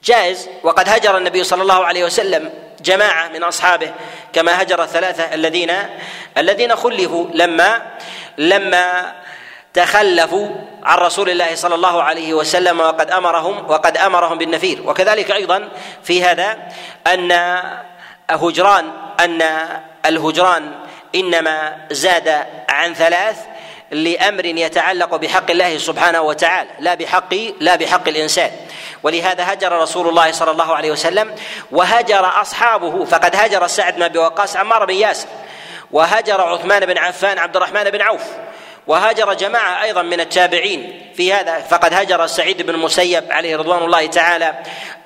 [0.03, 2.49] جائز وقد هجر النبي صلى الله عليه وسلم
[2.81, 3.91] جماعة من أصحابه
[4.33, 5.71] كما هجر الثلاثة الذين
[6.37, 7.81] الذين خلفوا لما
[8.37, 9.15] لما
[9.73, 10.49] تخلفوا
[10.83, 14.81] عن رسول الله صلى الله عليه وسلم وقد أمرهم وقد أمرهم بالنفير.
[14.85, 15.69] وكذلك أيضا
[16.03, 16.57] في هذا
[17.07, 17.31] أن
[18.29, 19.41] هجران أن
[20.05, 20.71] الهجران
[21.15, 23.37] إنما زاد عن ثلاث
[23.91, 28.51] لأمر يتعلق بحق الله سبحانه وتعالى لا بحق لا بحق الإنسان.
[29.03, 31.35] ولهذا هجر رسول الله صلى الله عليه وسلم
[31.71, 35.27] وهجر أصحابه فقد هجر سعد بن أبي وقاص عمار بن ياسر
[35.91, 38.23] وهجر عثمان بن عفان عبد الرحمن بن عوف.
[38.87, 44.05] وهاجر جماعة أيضا من التابعين في هذا فقد هجر سعيد بن المسيب عليه رضوان الله
[44.05, 44.55] تعالى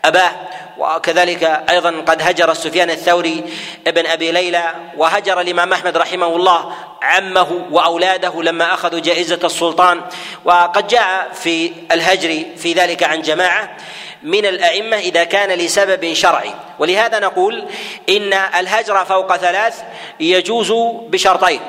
[0.06, 0.32] أباه
[0.78, 3.44] وكذلك أيضا قد هجر سفيان الثوري
[3.88, 10.02] ابن أبي ليلى وهجر الإمام أحمد رحمه الله عمه وأولاده لما أخذوا جائزة السلطان.
[10.46, 13.78] وقد جاء في الهجر في ذلك عن جماعة
[14.24, 16.54] من الأئمة إذا كان لسبب شرعي.
[16.80, 17.66] ولهذا نقول
[18.10, 19.84] إن الهجر فوق ثلاث
[20.20, 20.72] يجوز
[21.10, 21.60] بشرطين.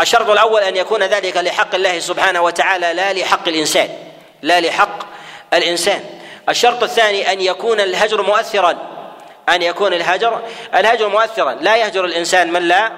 [0.00, 3.88] الشرط الأول أن يكون ذلك لحق الله سبحانه وتعالى لا لحق الإنسان
[4.42, 4.98] لا لحق
[5.52, 6.04] الإنسان.
[6.48, 8.76] الشرط الثاني أن يكون الهجر مؤثرا
[9.48, 10.42] أن يكون الهجر
[10.74, 11.54] الهجر مؤثرا.
[11.54, 12.92] لا يهجر الإنسان من لا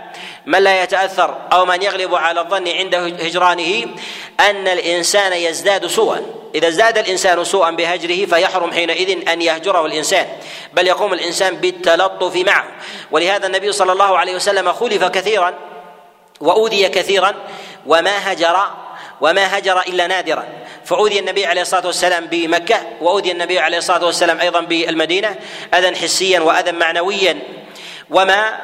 [0.47, 3.87] من لا يتأثر أو من يغلب على الظن عند هجرانه
[4.41, 6.23] أن الإنسان يزداد سوءا.
[6.55, 10.27] إذا ازداد الإنسان سوءا بهجره فيحرم حينئذ أن يهجره الإنسان
[10.73, 12.65] بل يقوم الإنسان بالتلطف معه.
[13.11, 15.70] ولهذا النبي صلى الله عليه وسلم خلف كثيرا
[16.41, 17.35] وأوذي كثيرا
[17.87, 18.57] وما هجر
[19.21, 20.49] وما هجر إلا نادرا.
[20.85, 25.37] فأوذي النبي عليه الصلاة والسلام بمكة وأوذي النبي عليه الصلاة والسلام أيضا بالمدينة
[25.75, 27.39] أذى حسيا وأذى معنويا.
[28.11, 28.59] وما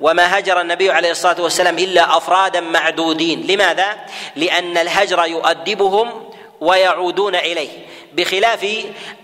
[0.00, 3.46] وما هجر النبي عليه الصلاة والسلام إلا أفرادا معدودين.
[3.46, 3.96] لماذا؟
[4.36, 7.70] لأن الهجر يؤدبهم ويعودون إليه.
[8.12, 8.66] بخلاف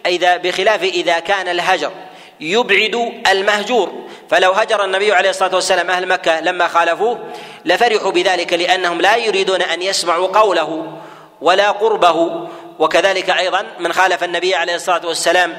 [0.07, 1.93] اذا بخلاف إذا كان الهجر
[2.41, 3.93] يبعد المهجور.
[4.31, 7.19] فلو هجر النبي عليه الصلاة والسلام أهل مكة لما خالفوه
[7.65, 10.93] لفرحوا بذلك لأنهم لا يريدون أن يسمعوا قوله
[11.41, 12.49] ولا قربه.
[12.79, 15.59] وكذلك أيضا من خالف النبي عليه الصلاة والسلام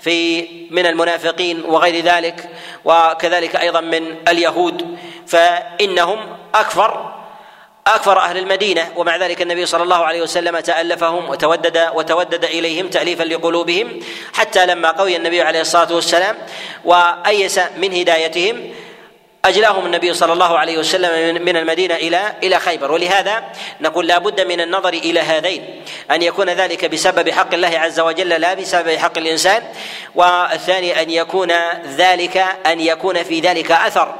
[0.00, 2.48] في من المنافقين وغير ذلك
[2.84, 4.98] وكذلك أيضا من اليهود.
[5.26, 6.18] فإنهم
[6.54, 7.19] أكفر
[7.86, 13.22] أكفر أهل المدينة ومع ذلك النبي صلى الله عليه وسلم تألفهم وتودد وتودد إليهم تاليفا
[13.22, 14.00] لقلوبهم
[14.34, 16.36] حتى لما قوي النبي عليه الصلاة والسلام
[16.84, 18.70] وأيس من هدايتهم
[19.44, 22.92] أجلاهم النبي صلى الله عليه وسلم من المدينة إلى إلى خيبر.
[22.92, 23.42] ولهذا
[23.80, 28.28] نقول لا بد من النظر إلى هذين أن يكون ذلك بسبب حق الله عز وجل
[28.28, 29.62] لا بسبب حق الإنسان
[30.14, 31.52] والثاني أن يكون
[31.96, 34.14] ذلك أن يكون في ذلك أثر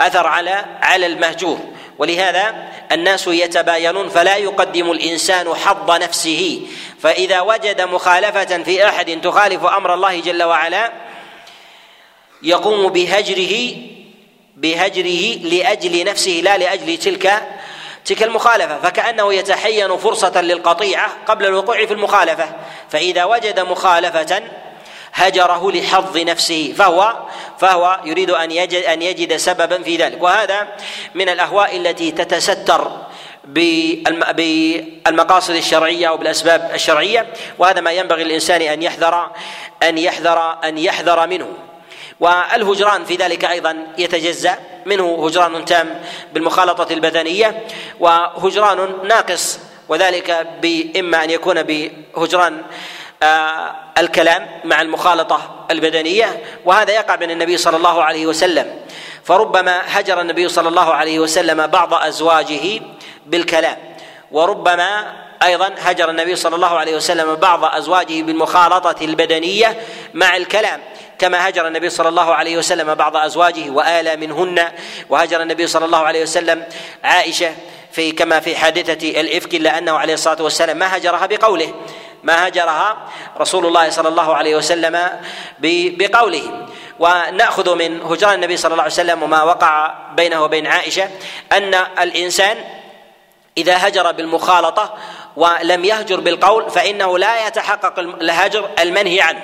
[0.00, 1.58] أثر على على المهجور.
[1.98, 2.54] ولهذا
[2.92, 6.60] الناس يتباينون فلا يقدم الإنسان حظ نفسه.
[7.00, 10.92] فإذا وجد مخالفة في أحد تخالف أمر الله جل وعلا
[12.42, 13.76] يقوم بهجره
[14.56, 17.42] بهجره لأجل نفسه لا لأجل تلك
[18.04, 18.78] تلك المخالفة.
[18.78, 22.52] فكأنه يتحين فرصة للقطيعة قبل الوقوع في المخالفة.
[22.90, 24.42] فإذا وجد مخالفة
[25.14, 27.14] هجره لحظ نفسه فهو
[27.58, 30.22] فهو يريد أن يجد أن يجد سببا في ذلك.
[30.22, 30.68] وهذا
[31.14, 32.92] من الأهواء التي تتستر
[34.24, 37.26] بالمقاصد الشرعية وبالأسباب الشرعية
[37.58, 39.30] وهذا ما ينبغي للإنسان أن يحذر
[39.82, 41.48] أن يحذر أن يحذر منه.
[42.20, 44.58] والهجران في ذلك أيضا يتجزأ.
[44.86, 46.00] منه هجران تام
[46.32, 47.66] بالمخالطة البدنية
[48.00, 52.62] وهجران ناقص وذلك بإما أن يكون بهجران
[53.98, 58.78] الكلام مع المخالطة البدنية وهذا يقع من النبي صلى الله عليه وسلم.
[59.24, 62.80] فربما هجر النبي صلى الله عليه وسلم بعض أزواجه
[63.26, 63.76] بالكلام
[64.32, 65.12] وربما
[65.44, 69.76] أيضا هجر النبي صلى الله عليه وسلم بعض أزواجه بالمخالطة البدنية
[70.14, 70.80] مع الكلام
[71.18, 74.72] كما هجر النبي صلى الله عليه وسلم بعض أزواجه والى منهن
[75.10, 76.64] وهجر النبي صلى الله عليه وسلم
[77.04, 77.54] عائشة
[77.92, 81.74] في كما في حادثة الإفك إلا أنه عليه الصلاة والسلام ما هجرها بقوله
[82.22, 82.96] ما هجرها
[83.40, 85.10] رسول الله صلى الله عليه وسلم
[85.98, 86.66] بقوله.
[86.98, 91.08] ونأخذ من هجران النبي صلى الله عليه وسلم وما وقع بينه وبين عائشة
[91.52, 92.56] أن الإنسان
[93.58, 94.94] إذا هجر بالمخالطة
[95.36, 99.42] ولم يهجر بالقول فإنه لا يتحقق الهجر المنهي عنه.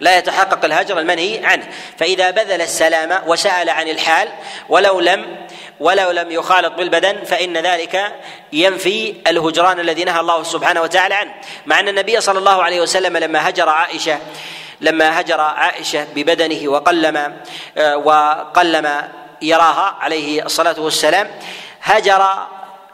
[0.00, 1.68] لا يتحقق الهجر المنهي عنه.
[1.98, 4.28] فإذا بذل السلام وسأل عن الحال
[4.68, 5.36] ولو لم
[5.80, 8.12] ولو لم يخالط بالبدن فإن ذلك
[8.52, 11.30] ينفي الهجران الذي نهى الله سبحانه وتعالى عنه.
[11.66, 14.18] مع أن النبي صلى الله عليه وسلم لما هجر عائشة
[14.80, 17.36] لما هجر عائشة ببدنه وقلم
[17.78, 19.08] آه، وقلم
[19.42, 21.30] يراها عليه الصلاة والسلام
[21.82, 22.26] هجر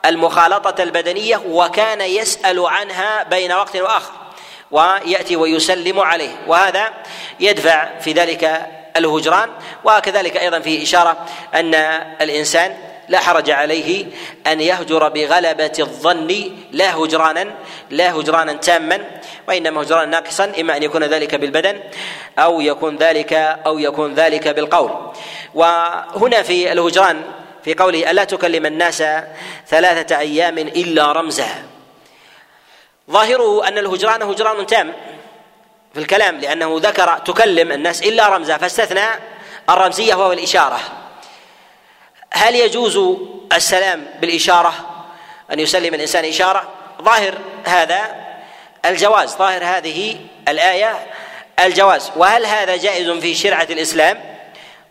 [0.07, 4.13] المخالطة البدنية وكان يسأل عنها بين وقت وآخر
[4.71, 6.93] ويأتي ويسلم عليه وهذا
[7.41, 8.67] يدفع في ذلك
[8.97, 9.51] الهجران
[9.85, 11.17] وكذلك أيضا فيه إشارة
[11.55, 11.75] أن
[12.21, 12.77] الإنسان
[13.09, 14.07] لا حرج عليه
[14.47, 17.55] أن يهجر بغلبة الظن لا هجرانا
[17.91, 19.05] لا هجرانا تاما
[19.49, 21.81] وإنما هجرانا ناقصا إما أن يكون ذلك بالبدن
[22.39, 23.33] أو يكون ذلك
[23.67, 24.91] أو يكون ذلك بالقول.
[25.55, 27.23] وهنا في الهجران
[27.67, 29.03] في قوله ألا تكلم الناس
[29.69, 31.49] ثلاثة أيام إلا رمزا
[33.11, 34.93] ظاهره أن الهجران هجران تام
[35.95, 39.07] في الكلام لأنه ذكر تكلم الناس إلا رمزا فاستثنى
[39.71, 40.81] الرمزية وهو الإشارة.
[42.31, 43.19] هل يجوز
[43.53, 44.75] السلام بالإشارة؟
[45.53, 46.69] أن يسلم الإنسان إشارة؟
[47.03, 48.15] ظاهر هذا
[48.85, 50.17] الجواز ظاهر هذه
[50.49, 51.07] الآية
[51.61, 52.13] الجواز.
[52.17, 54.37] وهل هذا جائز في شرعة الإسلام؟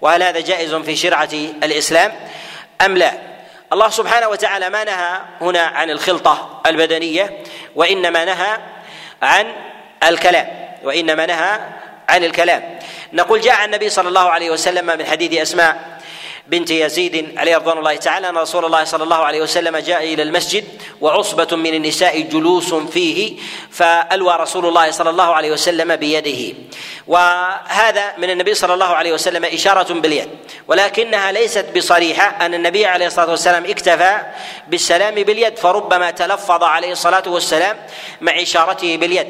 [0.02, 1.30] وهل هذا جائز في شرعة
[1.64, 2.16] الإسلام؟
[2.82, 3.12] أم لا؟
[3.74, 7.44] الله سبحانه وتعالى ما نهى هنا عن الخلطة البدنية
[7.76, 8.58] وإنما نهى
[9.22, 9.54] عن
[10.04, 10.48] الكلام
[10.84, 11.60] وإنما نهى
[12.10, 12.80] عن الكلام.
[13.14, 15.95] نقول جاء النبي صلى الله عليه وسلم من حديث أسماء
[16.48, 20.24] بنت يزيد عليه رضوان الله تعالى أن رسول الله صلى الله عليه وسلم جاء إلى
[20.24, 20.64] المسجد
[21.02, 23.40] وعصبة من النساء جلوس فيه
[23.72, 26.58] فألوى رسول الله صلى الله عليه وسلم بيده.
[27.08, 30.30] وهذا من النبي صلى الله عليه وسلم إشارة باليد
[30.68, 34.18] ولكنها ليست بصريحة أن النبي عليه الصلاة والسلام اكتفى
[34.68, 37.78] بالسلام باليد فربما تلفظ عليه الصلاة والسلام
[38.22, 39.28] مع إشارته باليد.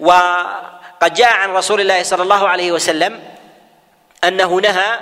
[0.00, 3.20] وقد جاء عن رسول الله صلى الله عليه وسلم
[4.24, 4.98] أنه نهى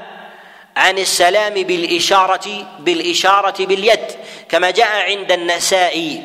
[0.77, 4.07] عن السلام بالإشارة بالإشارة باليد
[4.49, 6.23] كما جاء عند النسائي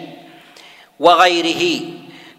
[0.99, 1.81] وغيره.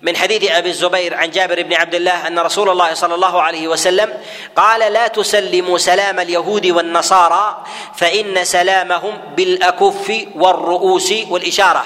[0.03, 3.69] من حديث أبي الزبير عن جابر بن عبد الله أن رسول الله صلى الله عليه
[3.69, 4.15] وسلم
[4.57, 7.65] قال لا تسلموا سلام اليهود والنصارى
[7.97, 11.85] فإن سلامهم بالأكف والرؤوس والإشارة.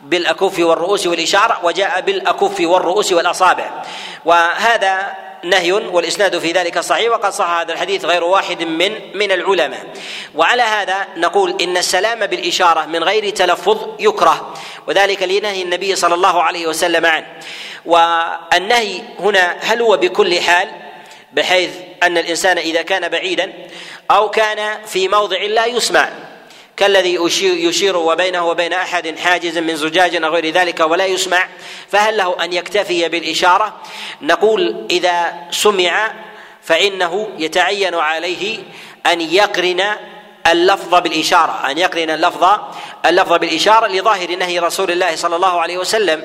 [0.00, 3.70] بالأكف والرؤوس والإشارة وجاء بالأكف والرؤوس والأصابع.
[4.24, 9.86] وهذا نهي والإسناد في ذلك صحيح وقد صح هذا الحديث غير واحد من من العلماء.
[10.34, 14.54] وعلى هذا نقول إن السلام بالإشارة من غير تلفظ يكره
[14.86, 17.26] وذلك لنهي النبي صلى الله عليه وسلم عنه.
[17.84, 20.68] والنهي هنا هل هو بكل حال؟
[21.32, 21.70] بحيث
[22.02, 23.52] أن الإنسان إذا كان بعيدا
[24.10, 26.08] أو كان في موضع لا يسمع.
[26.76, 31.48] كالذي يشير وبينه وبين أحد حاجز من زجاج أو غير ذلك ولا يسمع
[31.88, 33.80] فهل له أن يكتفي بالإشارة؟
[34.22, 36.12] نقول إذا سمع
[36.62, 38.58] فإنه يتعين عليه
[39.06, 39.82] أن يقرن
[40.46, 42.60] اللفظ بالإشارة أن يقرن اللفظ
[43.06, 46.24] اللفظ بالإشارة لظاهر نهي رسول الله صلى الله عليه وسلم.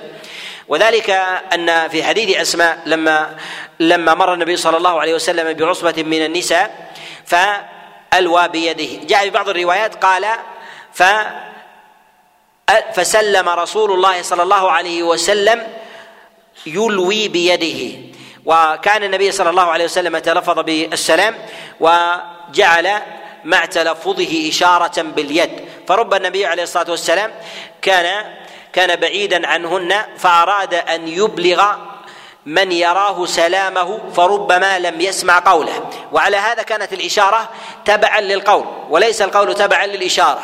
[0.67, 1.09] وذلك
[1.53, 3.37] أن في حديث أسماء لما
[3.79, 6.91] لما مر النبي صلى الله عليه وسلم بعصبة من النساء
[7.25, 7.35] ف
[8.17, 9.05] ألوى بيده.
[9.05, 10.25] جاء في بعض الروايات قال
[10.93, 11.03] ف
[12.93, 15.67] فسلم رسول الله صلى الله عليه وسلم
[16.65, 17.97] يلوي بيده.
[18.45, 21.37] وكان النبي صلى الله عليه وسلم تلفظ بالسلام
[21.79, 23.01] وجعل
[23.43, 25.51] مع تلفظه إشارة باليد.
[25.87, 27.31] فرب النبي عليه الصلاة والسلام
[27.81, 28.33] كان
[28.73, 31.75] كان بعيدا عنهن فأراد أن يبلغ
[32.47, 35.89] من يراه سلامه فربما لم يسمع قوله.
[36.11, 37.49] وعلى هذا كانت الإشارة
[37.85, 40.41] تبعا للقول وليس القول تبعا للإشارة.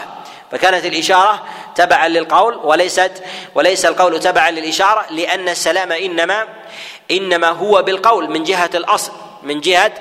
[0.51, 1.43] فكانت الإشارة
[1.75, 3.23] تبعا للقول وليست
[3.55, 6.47] وليس القول تبعا للإشارة لأن السلام إنما
[7.11, 9.11] إنما هو بالقول من جهة الأصل
[9.43, 9.91] من جهة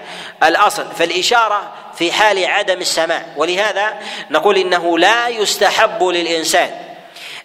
[0.43, 0.87] الأصل.
[0.99, 3.27] فالإشارة في حال عدم السماع.
[3.37, 3.95] ولهذا
[4.31, 6.71] نقول إنه لا يستحب للإنسان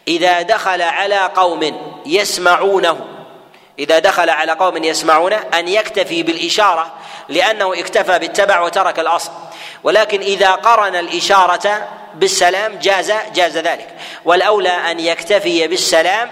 [0.07, 3.16] إذا دخل على قوم يسمعونه
[3.79, 6.93] إذا دخل على قوم يسمعونه أن يكتفي بالإشارة
[7.29, 9.31] لأنه اكتفى بالتبع وترك الأصل.
[9.83, 13.89] ولكن إذا قرن الإشارة بالسلام جاز جاز ذلك.
[14.25, 16.31] والأولى أن يكتفي بالسلام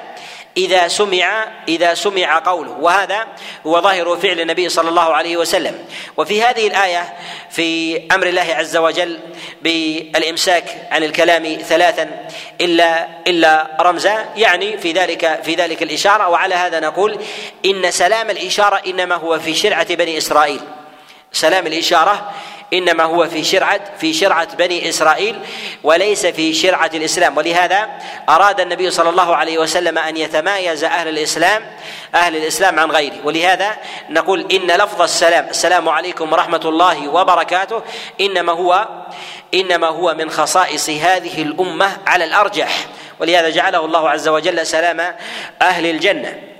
[0.57, 2.71] إذا سمع إذا سمع قوله.
[2.71, 3.27] وهذا
[3.67, 5.85] هو ظاهر فعل النبي صلى الله عليه وسلم.
[6.17, 7.13] وفي هذه الآية
[7.49, 9.19] في أمر الله عز وجل
[9.61, 12.09] بالإمساك عن الكلام ثلاثا
[12.61, 14.25] إلا إلا رمزا.
[14.35, 16.29] يعني في ذلك في ذلك الإشارة.
[16.29, 17.19] وعلى هذا نقول
[17.65, 20.61] إن سلام الإشارة إنما هو في شرعة بني إسرائيل.
[21.35, 22.31] سلام الإشارة.
[22.73, 25.39] إنما هو في شرعة في شرعة بني إسرائيل
[25.83, 27.37] وليس في شرعة الإسلام.
[27.37, 27.89] ولهذا
[28.29, 31.65] أراد النبي صلى الله عليه وسلم أن يتمايز أهل الإسلام
[32.15, 33.15] أهل الإسلام عن غيره.
[33.23, 33.77] ولهذا
[34.09, 37.81] نقول إن لفظ السلام السلام عليكم ورحمة الله وبركاته
[38.21, 38.87] إنما هو
[39.53, 42.85] إنما هو من خصائص هذه الأمة على الأرجح.
[43.19, 45.15] ولهذا جعله الله عز وجل سلام
[45.61, 46.54] أهل الجنة.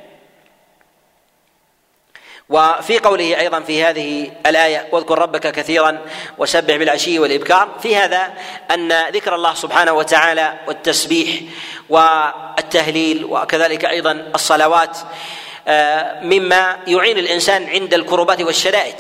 [2.49, 6.01] وفي قوله أيضا في هذه الآية واذكر ربك كثيرا
[6.37, 8.33] وسبح بالعشي والإبكار في هذا
[8.71, 11.29] أن ذكر الله سبحانه وتعالى والتسبيح
[11.89, 14.97] والتهليل وكذلك أيضا الصلوات
[15.67, 18.95] آه، مما يعين الإنسان عند الكربات والشدائد.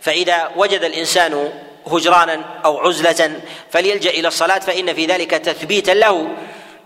[0.00, 1.52] فإذا وجد الإنسان
[1.86, 3.40] هجرانا أو عزلة
[3.70, 6.28] فليلجأ إلى الصلاة فإن في ذلك تثبيتا له.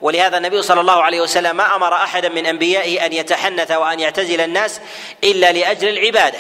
[0.03, 4.41] ولهذا النبي صلى الله عليه وسلم ما أمر أحدا من انبيائه أن يتحنث وأن يعتزل
[4.41, 4.81] الناس
[5.25, 6.39] إلا لأجل العبادة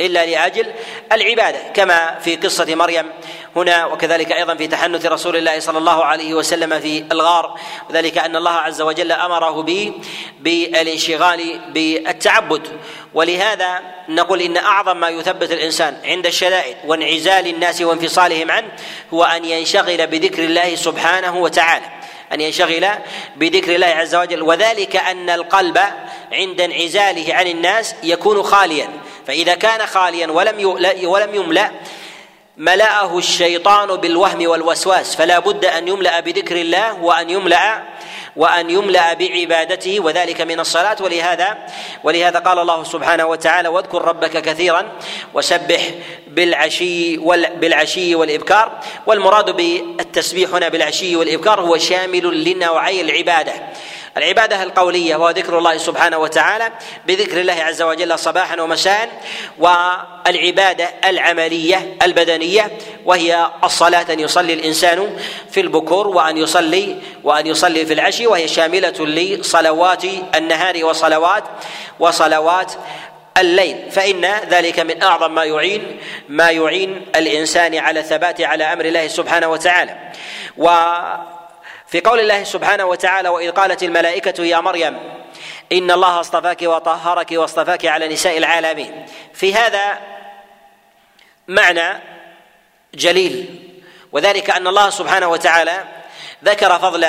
[0.00, 0.72] إلا لأجل
[1.12, 3.06] العبادة كما في قصة مريم
[3.56, 7.58] هنا وكذلك أيضا في تحنث رسول الله صلى الله عليه وسلم في الغار
[7.90, 9.92] وذلك أن الله عز وجل أمره به
[10.40, 12.68] بالانشغال بالتعبد.
[13.14, 18.68] ولهذا نقول إن أعظم ما يثبت الإنسان عند الشدائد وانعزال الناس وانفصالهم عنه
[19.14, 21.97] هو أن ينشغل بذكر الله سبحانه وتعالى.
[22.32, 22.86] أن ينشغل
[23.36, 25.78] بذكر الله عز وجل وذلك أن القلب
[26.32, 28.88] عند انعزاله عن الناس يكون خاليا.
[29.26, 31.70] فإذا كان خاليا ولم ولم يملأ
[32.58, 37.82] ملأه الشيطان بالوهم والوسواس فلا بد أن يملأ بذكر الله وأن يملأ
[38.36, 40.96] وأن يملأ بعبادته وذلك من الصلاة.
[41.00, 41.58] ولهذا
[42.04, 44.92] ولهذا قال الله سبحانه وتعالى واذكر ربك كثيرا
[45.34, 45.80] وسبح
[46.26, 47.16] بالعشي
[47.56, 48.80] بالعشي والإبكار.
[49.06, 53.52] والمراد بالتسبيح هنا بالعشي والإبكار هو شامل لنوعي العبادة.
[54.16, 56.72] العبادة القولية وهو ذكر الله سبحانه وتعالى
[57.06, 59.08] بذكر الله عز وجل صباحا ومساء
[59.58, 62.70] والعبادة العملية البدنية
[63.04, 65.16] وهي الصلاة أن يصلي الإنسان
[65.50, 70.04] في البكور وأن يصلي وأن يصلي في العشي وهي شاملة لصلوات
[70.34, 71.44] النهار وصلوات
[71.98, 72.72] وصلوات
[73.38, 73.90] الليل.
[73.90, 79.48] فإن ذلك من أعظم ما يعين ما يعين الإنسان على الثبات على أمر الله سبحانه
[79.48, 79.96] وتعالى.
[80.56, 80.68] و
[81.88, 84.98] في قول الله سبحانه وتعالى وإذ قالت الملائكة يا مريم
[85.72, 89.06] إن الله اصطفاك وطهرك واصطفاك على نساء العالمين.
[89.34, 89.98] في هذا
[91.48, 92.00] معنى
[92.94, 93.64] جليل
[94.12, 95.84] وذلك أن الله سبحانه وتعالى
[96.44, 97.06] ذكر فضل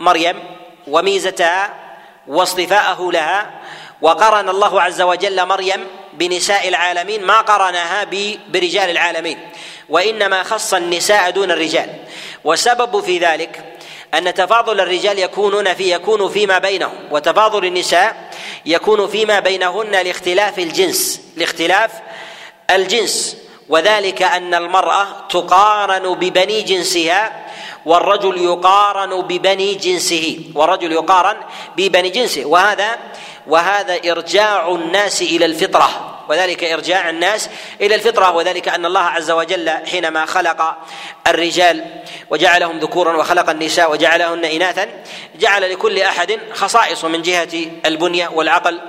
[0.00, 0.40] مريم
[0.86, 1.74] وميزتها
[2.26, 3.50] واصطفاءه لها
[4.02, 8.04] وقرن الله عز وجل مريم بنساء العالمين ما قرنها
[8.48, 9.38] برجال العالمين
[9.88, 11.94] وإنما خص النساء دون الرجال.
[12.44, 13.77] وسبب في ذلك
[14.14, 18.30] أن تفاضل الرجال يكونون في يكون فيما بينهم وتفاضل النساء
[18.66, 21.90] يكون فيما بينهن لاختلاف الجنس لاختلاف
[22.70, 23.36] الجنس.
[23.68, 27.46] وذلك أن المرأة تقارن ببني جنسها
[27.86, 31.36] والرجل يقارن ببني جنسه والرجل يقارن
[31.76, 32.44] ببني جنسه.
[32.44, 32.98] وهذا
[33.46, 36.17] وهذا إرجاع الناس إلى الفطرة.
[36.28, 37.50] وذلك إرجاع الناس
[37.80, 40.76] إلى الفطرة وذلك أن الله عز وجل حينما خلق
[41.26, 41.84] الرجال
[42.30, 44.88] وجعلهم ذكورا وخلق النساء وجعلهن إناثا
[45.38, 47.48] جعل لكل أحد خصائص من جهة
[47.86, 48.80] البنية والعقل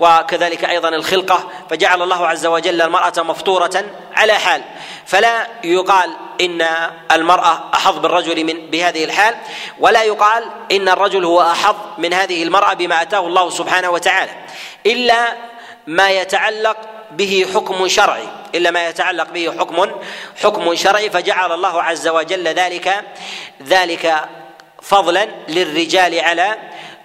[0.00, 3.84] وكذلك أيضا الخلقة فجعل الله عز وجل المرأة مفطورة
[4.14, 4.62] على حال.
[5.06, 6.66] فلا يقال إن
[7.12, 9.34] المرأة أحظ بالرجل من بهذه الحال
[9.78, 14.30] ولا يقال إن الرجل هو أحظ من هذه المرأة بما أتاه الله سبحانه وتعالى.
[14.86, 15.34] إلا
[15.88, 16.76] ما يتعلق
[17.10, 18.28] به حكم شرعي.
[18.54, 19.90] إلا ما يتعلق به حكم
[20.42, 23.04] حكم شرعي فجعل الله عز وجل ذلك
[23.62, 24.28] ذلك
[24.82, 26.56] فضلا للرجال على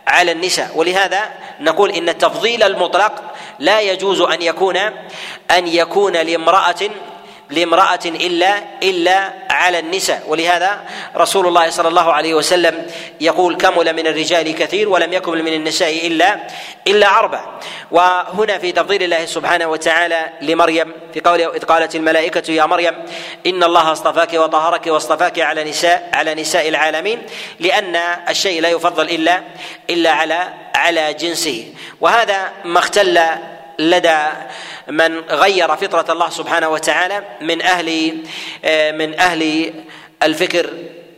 [0.08, 0.72] على النساء.
[0.76, 3.14] ولهذا نقول إن التفضيل المطلق
[3.60, 4.78] لا يجوز أن يكون
[5.52, 6.90] أن يكون لامرأة
[7.50, 10.24] لامرأة إلا إلا على النساء.
[10.28, 10.82] ولهذا
[11.18, 12.88] رسول الله صلى الله عليه وسلم
[13.22, 16.40] يقول كمل من الرجال كثير ولم يكمل من النساء إلا
[16.88, 17.46] إلا أربع.
[17.92, 22.94] وهنا في تفضيل الله سبحانه وتعالى لمريم في قوله إذ قالت الملائكة يا مريم
[23.46, 27.22] إن الله اصطفاك وطهرك واصطفاك على نساء على نساء العالمين
[27.60, 27.96] لأن
[28.30, 29.42] الشيء لا يفضل إلا
[29.90, 31.74] إلا على على جنسه.
[32.02, 33.20] وهذا ما اختل
[33.80, 34.20] لدى
[34.88, 38.18] من غير فطرة الله سبحانه وتعالى من أهل
[38.94, 39.74] من أهل
[40.24, 40.70] الفكر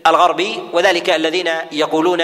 [0.08, 2.24] الغربي وذلك الذين يقولون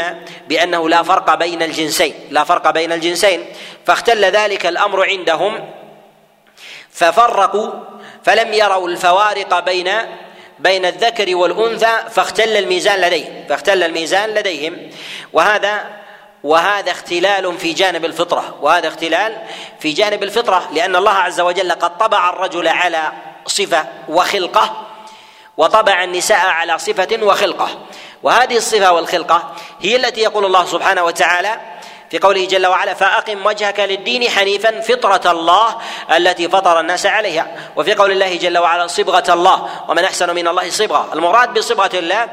[0.49, 3.45] بأنه لا فرق بين الجنسين لا فرق بين الجنسين.
[3.85, 5.69] فاختل ذلك الأمر عندهم
[6.91, 7.69] ففرقوا
[8.23, 9.89] فلم يروا الفوارق بين
[10.59, 14.77] بين الذكر والأنثى فاختل الميزان لديهم فاختل الميزان لديهم.
[15.33, 16.00] وهذا
[16.43, 19.37] وهذا اختلال في جانب الفطرة وهذا اختلال
[19.79, 23.11] في جانب الفطرة لأن الله عز وجل قد طبع الرجل على
[23.45, 24.87] صفة وخلقة
[25.57, 27.69] وطبع النساء على صفة وخلقة.
[28.23, 31.59] وهذه الصفة والخلقة هي التي يقول الله سبحانه وتعالى
[32.11, 35.75] في قوله جل وعلا فأقم وجهك للدين حنيفا فطرة الله
[36.15, 37.47] التي فطر الناس عليها.
[37.75, 39.69] وفي قول الله جل وعلا صبغة الله.
[39.87, 41.09] ومن أحسن من الله صبغة.
[41.13, 42.27] المراد بصبغة الله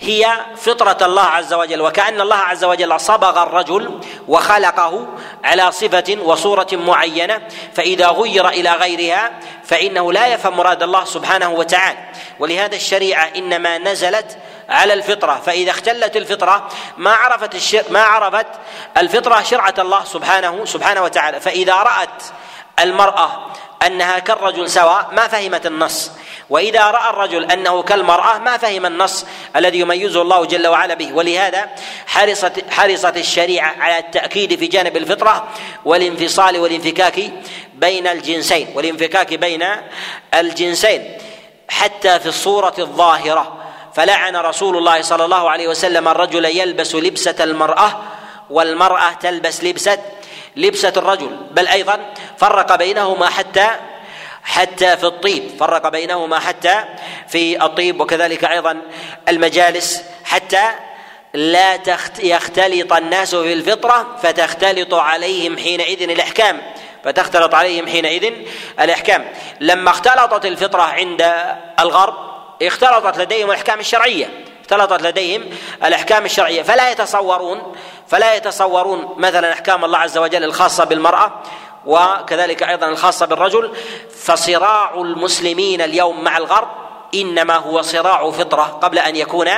[0.00, 5.06] هي فطرة الله عز وجل وكأن الله عز وجل صبغ الرجل وخلقه
[5.44, 7.40] على صفة وصورة معينة
[7.74, 9.30] فإذا غير إلى غيرها
[9.64, 11.98] فإنه لا يفهم مراد الله سبحانه وتعالى.
[12.38, 14.38] ولهذا الشريعة إنما نزلت
[14.68, 15.42] على الفطرة.
[15.46, 18.46] فإذا اختلت الفطرة ما عرفت الشر ما عرفت
[18.96, 21.40] الفطرة شرعة الله سبحانه سبحانه وتعالى.
[21.40, 22.22] فإذا رأت
[22.78, 23.46] المرأة
[23.86, 26.10] أنها كالرجل سواء ما فهمت النص.
[26.50, 31.12] وإذا رأى الرجل أنه كالمرأة ما فهم النص الذي يميزه الله جل وعلا به.
[31.12, 31.68] ولهذا
[32.06, 35.48] حرصت حرصت الشريعة على التأكيد في جانب الفطرة
[35.84, 37.20] والانفصال والانفكاك
[37.74, 38.68] بين الجنسين.
[38.74, 39.66] والانفكاك بين
[40.34, 41.18] الجنسين.
[41.68, 43.56] حتى في الصورة الظاهرة.
[43.98, 48.00] فلعن رسول الله صلى الله عليه وسلم الرجل يلبس لبسة المرأة
[48.50, 49.98] والمرأة تلبس لبسة
[50.56, 51.36] لبسة الرجل.
[51.50, 53.68] بل أيضا فرق بينهما حتى
[54.42, 55.50] حتى في الطيب.
[55.60, 56.84] فرق بينهما حتى
[57.28, 58.00] في الطيب.
[58.00, 58.82] وكذلك أيضا
[59.28, 60.64] المجالس حتى
[61.34, 61.78] لا
[62.18, 66.60] يختلط الناس في الفطرة فتختلط عليهم حينئذ الإحكام.
[67.04, 68.32] فتختلط عليهم حينئذ
[68.80, 69.32] الإحكام.
[69.60, 71.34] لما اختلطت الفطرة عند
[71.80, 74.44] الغرب اختلطت لديهم الأحكام الشرعية.
[74.60, 75.44] اختلطت لديهم
[75.84, 76.62] الأحكام الشرعية.
[76.62, 77.76] فلا يتصورون
[78.08, 81.42] فلا يتصورون مثلا أحكام الله عز وجل الخاصة بالمرأة
[81.86, 83.72] وكذلك أيضا الخاصة بالرجل.
[84.22, 86.68] فصراع المسلمين اليوم مع الغرب
[87.14, 89.48] إنما هو صراع فطرة قبل أن يكون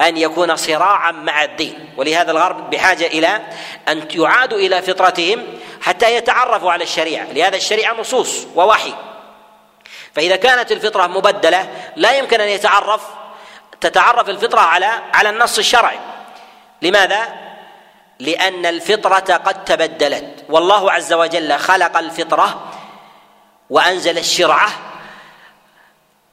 [0.00, 1.88] أن يكون صراعا مع الدين.
[1.96, 3.40] ولهذا الغرب بحاجة إلى
[3.88, 5.44] أن يعادوا إلى فطرتهم
[5.82, 7.26] حتى يتعرفوا على الشريعة.
[7.32, 8.94] لهذا الشريعة نصوص ووحي.
[10.16, 13.02] فإذا كانت الفطرة مبدلة لا يمكن أن يتعرف
[13.80, 15.98] تتعرف الفطرة على على النص الشرعي.
[16.82, 17.28] لماذا؟
[18.18, 20.44] لأن الفطرة قد تبدلت.
[20.48, 22.72] والله عز وجل خلق الفطرة
[23.70, 24.68] وأنزل الشرعة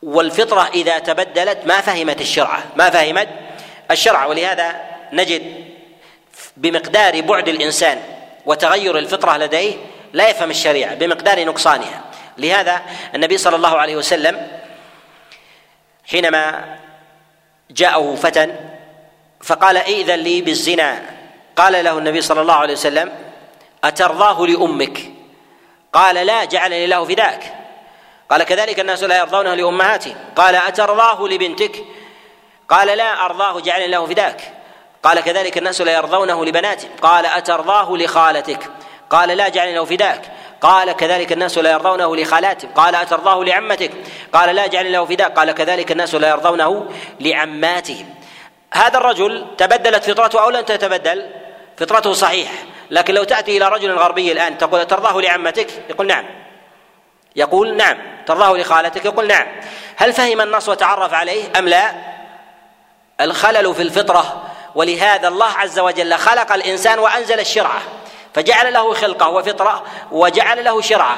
[0.03, 2.63] والفطرة إذا تبدلت ما فهمت الشرعة.
[2.75, 3.29] ما فهمت
[3.91, 4.25] الشرع.
[4.25, 4.81] ولهذا
[5.13, 5.73] نجد
[6.57, 8.01] بمقدار بعد الإنسان
[8.45, 9.75] وتغير الفطرة لديه
[10.13, 12.12] لا يفهم الشريعة بمقدار نقصانها.
[12.37, 12.81] لهذا
[13.15, 14.47] النبي صلى الله عليه وسلم
[16.05, 16.75] حينما
[17.71, 18.55] جاءه فتى
[19.43, 21.01] فقال ائذن لي بالزنا.
[21.55, 23.11] قال له النبي صلى الله عليه وسلم
[23.83, 24.99] أترضاه لأمك؟
[25.93, 27.53] قال لا جعلني الله فداك.
[28.29, 31.83] قال كذلك الناس لا يرضونه لأمهاتهم قال أترضاه لبنتك؟
[32.69, 34.53] قال لا أرضاه جعلني الله فداك.
[35.03, 38.69] قال كذلك الناس لا يرضونه لبناتهم قال أترضاه لخالتك.
[39.09, 40.21] قال لا جعلني له فداك.
[40.61, 43.91] قال كذلك الناس لا يرضونه لخالاتهم قال أترضاه لعمتك.
[44.33, 45.31] قال لا جعلني له فداك.
[45.31, 46.85] قال كذلك الناس لا يرضونه
[47.19, 48.05] لعماتهم.
[48.73, 51.29] هذا الرجل تبدلت فطرته أو لم تتبدل؟
[51.77, 52.53] فطرته صحيحة
[52.91, 56.25] لكن لو تأتي إلى رجل غربي الآن تقول ترضاه لعمتك؟ يقول نعم.
[57.35, 57.97] يقول نعم.
[58.25, 59.47] ترضاه لخالتك؟ يقول نعم.
[59.95, 61.91] هل فهم النص وتعرف عليه أم لا؟
[63.21, 64.43] الخلل في الفطرة.
[64.75, 67.81] ولهذا الله عز وجل خلق الإنسان وأنزل الشرعة.
[68.33, 71.17] فجعل له خلقة وفطرة وجعل له شرعة.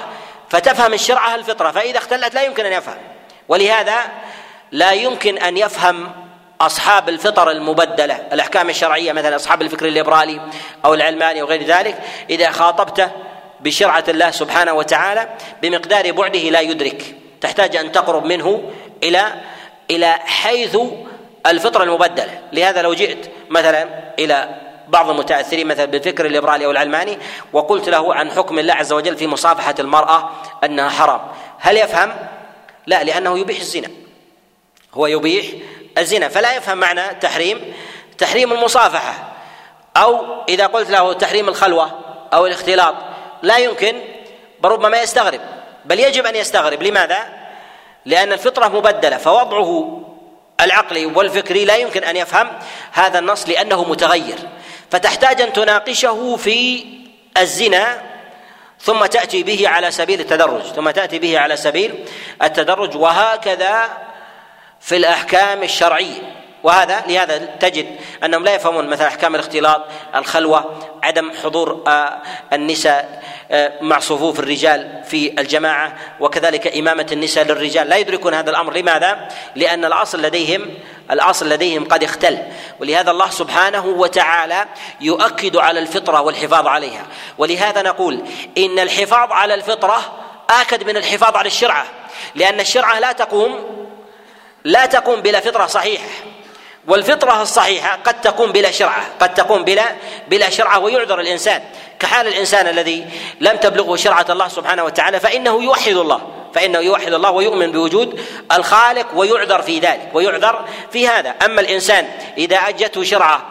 [0.49, 2.97] فتفهم الشرعة الفطرة فإذا اختلت لا يمكن أن يفهم.
[3.47, 3.95] ولهذا
[4.71, 6.11] لا يمكن أن يفهم
[6.61, 10.41] أصحاب الفطر المبدلة الأحكام الشرعية مثلا أصحاب الفكر الليبرالي
[10.85, 11.97] أو العلماني وغير ذلك
[12.29, 13.11] إذا خاطبته
[13.59, 15.29] بشرعة الله سبحانه وتعالى
[15.61, 17.15] بمقدار بعده لا يدرك.
[17.41, 18.71] تحتاج أن تقرب منه
[19.03, 19.33] إلى
[19.91, 20.77] إلى حيث
[21.47, 22.39] الفطرة المبدلة.
[22.53, 23.87] لهذا لو جئت مثلا
[24.19, 27.17] إلى بعض المتاثرين مثلا بالفكر الليبرالي أو العلماني
[27.53, 30.29] وقلت له عن حكم الله عز وجل في مصافحة المرأة
[30.63, 31.21] أنها حرام.
[31.59, 32.15] هل يفهم؟
[32.87, 33.87] لا لأنه يبيح الزنا.
[34.93, 35.45] هو يبيح
[35.97, 37.73] الزنا فلا يفهم معنى تحريم.
[38.17, 39.13] تحريم المصافحة
[39.97, 41.99] أو إذا قلت له تحريم الخلوة
[42.33, 42.95] أو الاختلاط
[43.41, 44.01] لا يمكن
[44.63, 45.41] ربما يستغرب.
[45.85, 46.83] بل يجب أن يستغرب.
[46.83, 47.17] لماذا؟
[48.05, 50.01] لأن الفطرة مبدلة فوضعه
[50.61, 52.47] العقلي والفكري لا يمكن أن يفهم
[52.91, 54.37] هذا النص لأنه متغير.
[54.95, 56.85] فتحتاج أن تناقشه في
[57.37, 58.01] الزنا
[58.81, 62.05] ثم تأتي به على سبيل التدرج ثم تأتي به على سبيل
[62.43, 63.89] التدرج وهكذا
[64.79, 66.21] في الأحكام الشرعية.
[66.63, 69.81] وهذا لهذا تجد أنهم لا يفهمون مثلا أحكام الاختلاط
[70.15, 72.21] الخلوة عدم حضور آه،
[72.53, 73.23] النساء.
[73.81, 77.89] مع صفوف الرجال في الجماعة وكذلك إمامة النساء للرجال.
[77.89, 78.77] لا يدركون هذا الأمر.
[78.77, 80.73] لماذا؟ لأن الأصل لديهم
[81.11, 82.37] الأصل لديهم قد اختل.
[82.79, 84.65] ولهذا الله سبحانه وتعالى
[85.01, 87.05] يؤكد على الفطرة والحفاظ عليها.
[87.37, 88.21] ولهذا نقول
[88.57, 90.19] إن الحفاظ على الفطرة
[90.61, 91.85] آكد من الحفاظ على الشرعة.
[92.35, 93.75] لأن الشرعة لا تقوم
[94.63, 96.07] لا تقوم بلا فطرة صحيحة.
[96.87, 99.85] والفطرة الصحيحة قد تكون بلا شرعة قد تكون بلا
[100.27, 101.61] بلا شرعة ويعذر الإنسان.
[101.99, 103.05] كحال الإنسان الذي
[103.41, 106.21] لم تبلغه شرعة الله سبحانه وتعالى فإنه يوحد الله
[106.53, 108.19] فإنه يوحد الله ويؤمن بوجود
[108.51, 111.35] الخالق ويعذر في ذلك ويعذر في هذا.
[111.45, 112.07] أما الإنسان
[112.37, 113.45] إذا أجته شرعة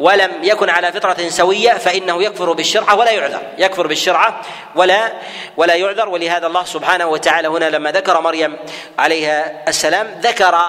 [0.00, 3.42] ولم يكن على فطرة سوية فإنه يكفر بالشرعة ولا يعذر.
[3.58, 4.40] يكفر بالشرعة
[4.74, 5.12] ولا
[5.56, 6.08] ولا يعذر.
[6.08, 8.56] ولهذا الله سبحانه وتعالى هنا لما ذكر مريم
[8.98, 10.60] عليها السلام ذكر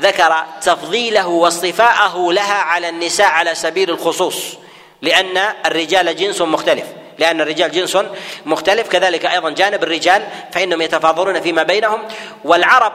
[0.00, 4.56] ذكر تفضيله واصطفاءه لها على النساء على سبيل الخصوص
[5.02, 6.84] لأن الرجال جنس مختلف
[7.18, 7.98] لأن الرجال جنس
[8.46, 8.88] مختلف.
[8.88, 12.08] كذلك أيضا جانب الرجال فإنهم يتفاضلون فيما بينهم
[12.44, 12.92] والعرب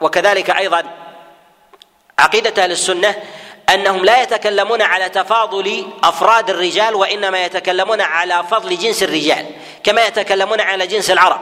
[0.00, 0.82] وكذلك أيضا
[2.18, 3.14] عقيدة أهل السنة
[3.74, 9.46] أنهم لا يتكلمون على تفاضل أفراد الرجال وإنما يتكلمون على فضل جنس الرجال
[9.84, 11.40] كما يتكلمون على جنس العرب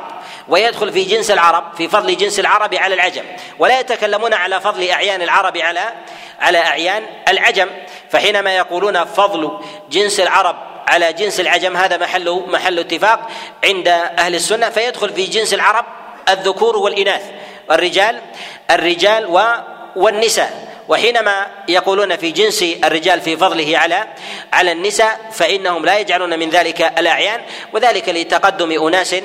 [0.49, 3.23] ويدخل في جنس العرب في فضل جنس العرب على العجم
[3.59, 5.93] ولا يتكلمون على فضل أعيان العرب على
[6.41, 7.71] على أعيان العجم
[8.11, 9.59] فحينما يقولون فضل
[9.91, 10.57] جنس العرب
[10.89, 13.31] على جنس العجم هذا محل محل اتفاق
[13.65, 15.85] عند أهل السنة فيدخل في جنس العرب
[16.29, 17.23] الذكور والإناث
[17.71, 18.21] الرجال
[18.71, 19.27] الرجال
[19.97, 20.64] والنساء.
[20.89, 24.07] وحينما يقولون في جنس الرجال في فضله على
[24.53, 27.41] على النساء فإنهم لا يجعلون من ذلك الأعيان
[27.73, 29.17] وذلك لتقدم أناس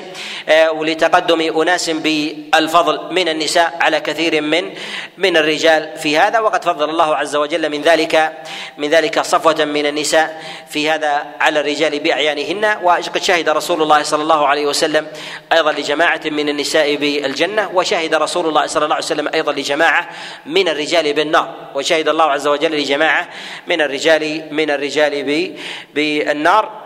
[0.48, 4.74] آه، ولتقدم أناس بالفضل من النساء على كثير من
[5.18, 8.32] من الرجال في هذا وقد فضل الله عز وجل من ذلك
[8.78, 12.76] من ذلك صفوة من النساء في هذا على الرجال بأعيانهن.
[12.82, 15.06] وقد شهد رسول الله صلى الله عليه وسلم
[15.52, 20.08] أيضا لجماعة من النساء بالجنة وشهد رسول الله صلى الله عليه وسلم أيضا لجماعة
[20.46, 21.49] من الرجال بالنار.
[21.74, 23.28] وشهد الله عز وجل لجماعة
[23.66, 25.24] من الرجال من الرجال
[25.94, 26.80] بالنار.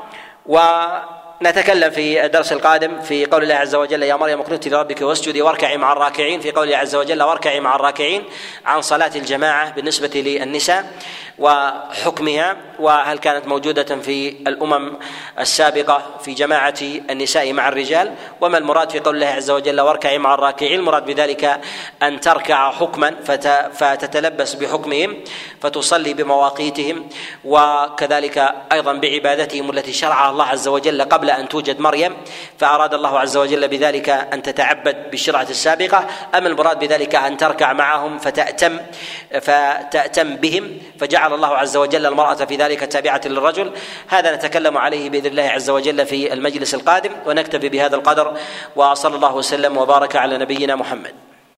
[0.47, 0.59] و
[1.45, 5.77] نتكلم في الدرس القادم في قول الله عز وجل يا مريم اقنتي لربك واسجدي واركعي
[5.77, 8.23] مع الراكعين في قوله عز وجل واركعي مع الراكعين
[8.67, 10.93] عن صلاة الجماعة بالنسبة للنساء
[11.39, 14.93] وحكمها وهل كانت موجودة في الأمم
[15.39, 16.75] السابقة في جماعة
[17.11, 18.15] النساء مع الرجال.
[18.41, 21.61] وما المراد في قول الله عز وجل واركعي مع الراكعين المراد بذلك
[22.03, 23.15] أن تركع حكما
[23.73, 25.17] فتتلبس بحكمهم
[25.61, 27.09] فتصلي بمواقيتهم
[27.45, 32.17] وكذلك أيضا بعبادتهم التي شرعها الله عز وجل قبل أن توجد مريم
[32.59, 38.19] فأراد الله عز وجل بذلك أن تتعبد بالشرعة السابقة اما المراد بذلك أن تركع معهم
[38.19, 38.79] فتأتم
[39.41, 43.73] فتأتم بهم فجعل الله عز وجل المرأة في ذلك تابعة للرجل.
[44.09, 48.37] هذا نتكلم عليه بإذن الله عز وجل في المجلس القادم ونكتفي بهذا القدر
[48.77, 51.24] وصلى الله وسلم وبارك على نبينا محمد.